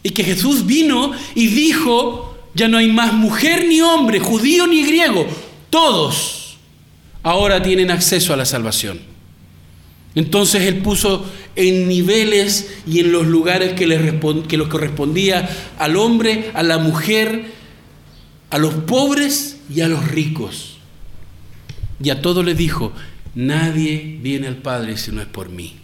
[0.04, 4.84] Y que Jesús vino y dijo, ya no hay más mujer ni hombre, judío ni
[4.84, 5.28] griego,
[5.70, 6.58] todos
[7.24, 9.11] ahora tienen acceso a la salvación.
[10.14, 11.26] Entonces él puso
[11.56, 16.78] en niveles y en los lugares que, le que los correspondía al hombre, a la
[16.80, 17.46] mujer,
[18.50, 20.78] a los pobres y a los ricos.
[22.04, 22.92] Y a todos les dijo,
[23.36, 25.76] nadie viene al Padre si no es por mí.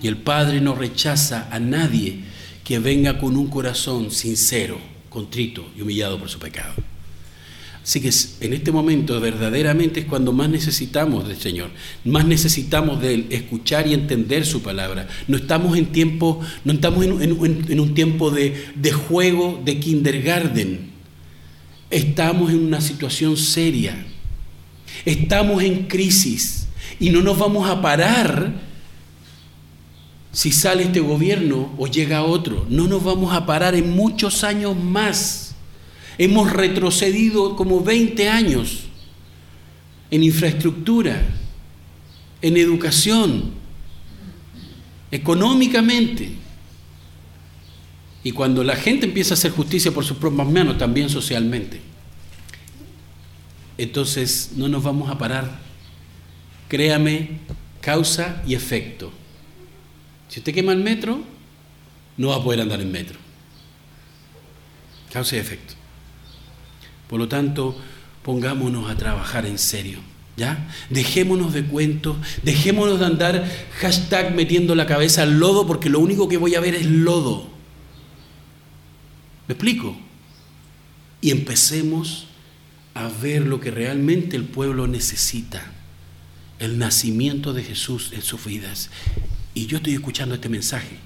[0.00, 2.20] Y el Padre no rechaza a nadie
[2.62, 4.78] que venga con un corazón sincero,
[5.08, 6.74] contrito y humillado por su pecado.
[7.84, 11.68] Así que en este momento verdaderamente es cuando más necesitamos del Señor,
[12.06, 15.06] más necesitamos de Él, escuchar y entender su palabra.
[15.28, 20.92] No estamos en tiempo, no estamos en, un tiempo de, de juego de kindergarten.
[21.90, 24.06] Estamos en una situación seria.
[25.04, 28.54] Estamos en crisis y no nos vamos a parar
[30.32, 32.64] si sale este gobierno o llega otro.
[32.70, 35.53] No nos vamos a parar en muchos años más.
[36.18, 38.84] Hemos retrocedido como 20 años
[40.10, 41.22] en infraestructura,
[42.40, 43.52] en educación,
[45.10, 46.30] económicamente.
[48.22, 51.80] Y cuando la gente empieza a hacer justicia por sus propias manos, también socialmente.
[53.76, 55.58] Entonces no nos vamos a parar.
[56.68, 57.40] Créame,
[57.80, 59.12] causa y efecto.
[60.28, 61.22] Si usted quema el metro,
[62.16, 63.18] no va a poder andar en metro.
[65.12, 65.74] Causa y efecto.
[67.08, 67.76] Por lo tanto,
[68.22, 69.98] pongámonos a trabajar en serio.
[70.36, 70.68] ¿Ya?
[70.90, 76.28] Dejémonos de cuentos, dejémonos de andar hashtag metiendo la cabeza al lodo porque lo único
[76.28, 77.48] que voy a ver es lodo.
[79.46, 79.96] ¿Me explico?
[81.20, 82.26] Y empecemos
[82.94, 85.72] a ver lo que realmente el pueblo necesita,
[86.58, 88.90] el nacimiento de Jesús en sus vidas.
[89.52, 90.96] Y yo estoy escuchando este mensaje,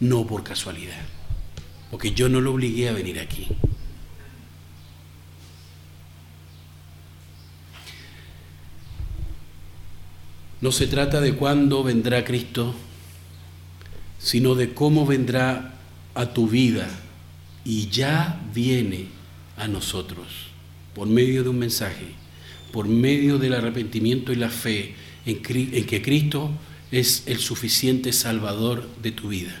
[0.00, 1.02] no por casualidad,
[1.90, 3.48] porque yo no lo obligué a venir aquí.
[10.62, 12.72] No se trata de cuándo vendrá Cristo,
[14.20, 15.74] sino de cómo vendrá
[16.14, 16.88] a tu vida
[17.64, 19.08] y ya viene
[19.56, 20.28] a nosotros
[20.94, 22.06] por medio de un mensaje,
[22.70, 24.94] por medio del arrepentimiento y la fe
[25.26, 26.52] en, que Cristo
[26.92, 29.60] es el suficiente salvador de tu vida.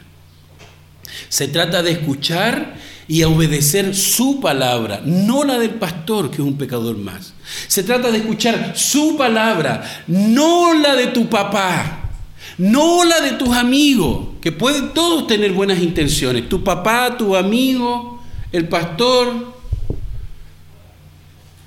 [1.28, 2.76] Se trata de escuchar
[3.12, 7.34] y obedecer su palabra, no la del pastor, que es un pecador más.
[7.68, 12.08] Se trata de escuchar su palabra, no la de tu papá,
[12.56, 16.48] no la de tus amigos, que pueden todos tener buenas intenciones.
[16.48, 19.52] Tu papá, tu amigo, el pastor,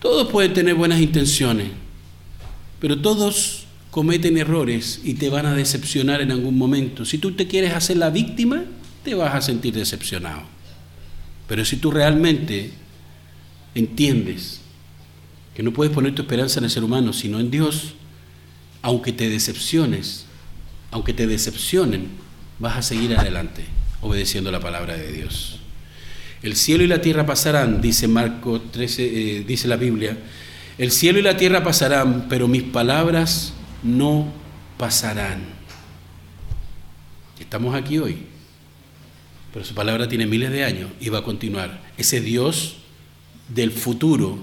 [0.01, 1.67] todos pueden tener buenas intenciones,
[2.79, 7.05] pero todos cometen errores y te van a decepcionar en algún momento.
[7.05, 8.63] Si tú te quieres hacer la víctima,
[9.03, 10.54] te vas a sentir decepcionado.
[11.47, 12.71] Pero si tú realmente
[13.75, 14.61] entiendes
[15.53, 17.93] que no puedes poner tu esperanza en el ser humano, sino en Dios,
[18.81, 20.25] aunque te decepciones,
[20.91, 22.07] aunque te decepcionen,
[22.59, 23.63] vas a seguir adelante
[24.01, 25.59] obedeciendo la palabra de Dios.
[26.43, 29.03] El cielo y la tierra pasarán, dice Marco 13,
[29.39, 30.17] eh, dice la Biblia.
[30.77, 34.31] El cielo y la tierra pasarán, pero mis palabras no
[34.77, 35.39] pasarán.
[37.39, 38.27] Estamos aquí hoy,
[39.55, 41.81] pero su palabra tiene miles de años y va a continuar.
[41.97, 42.75] Ese Dios
[43.47, 44.37] del futuro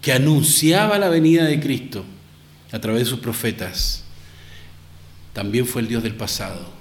[0.00, 2.04] que anunciaba la venida de Cristo
[2.70, 4.04] a través de sus profetas,
[5.32, 6.72] también fue el Dios del pasado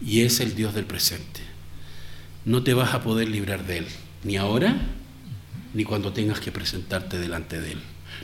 [0.00, 1.40] y es el Dios del presente.
[2.44, 3.86] No te vas a poder librar de Él,
[4.22, 4.76] ni ahora,
[5.74, 7.80] ni cuando tengas que presentarte delante de Él.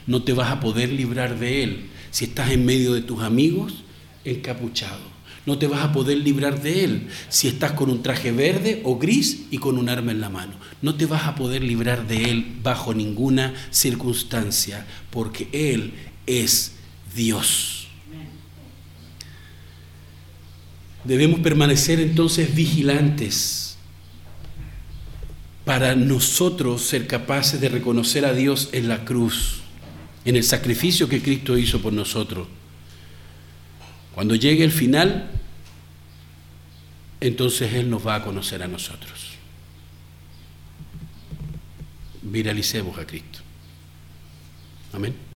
[0.06, 3.82] No te vas a poder librar de Él si estás en medio de tus amigos
[4.24, 5.17] encapuchado.
[5.48, 8.98] No te vas a poder librar de Él si estás con un traje verde o
[8.98, 10.52] gris y con un arma en la mano.
[10.82, 15.94] No te vas a poder librar de Él bajo ninguna circunstancia, porque Él
[16.26, 16.72] es
[17.16, 17.88] Dios.
[21.04, 23.78] Debemos permanecer entonces vigilantes
[25.64, 29.60] para nosotros ser capaces de reconocer a Dios en la cruz,
[30.26, 32.48] en el sacrificio que Cristo hizo por nosotros.
[34.18, 35.30] Cuando llegue el final,
[37.20, 39.34] entonces Él nos va a conocer a nosotros.
[42.22, 43.38] Viralicemos a Cristo.
[44.92, 45.27] Amén.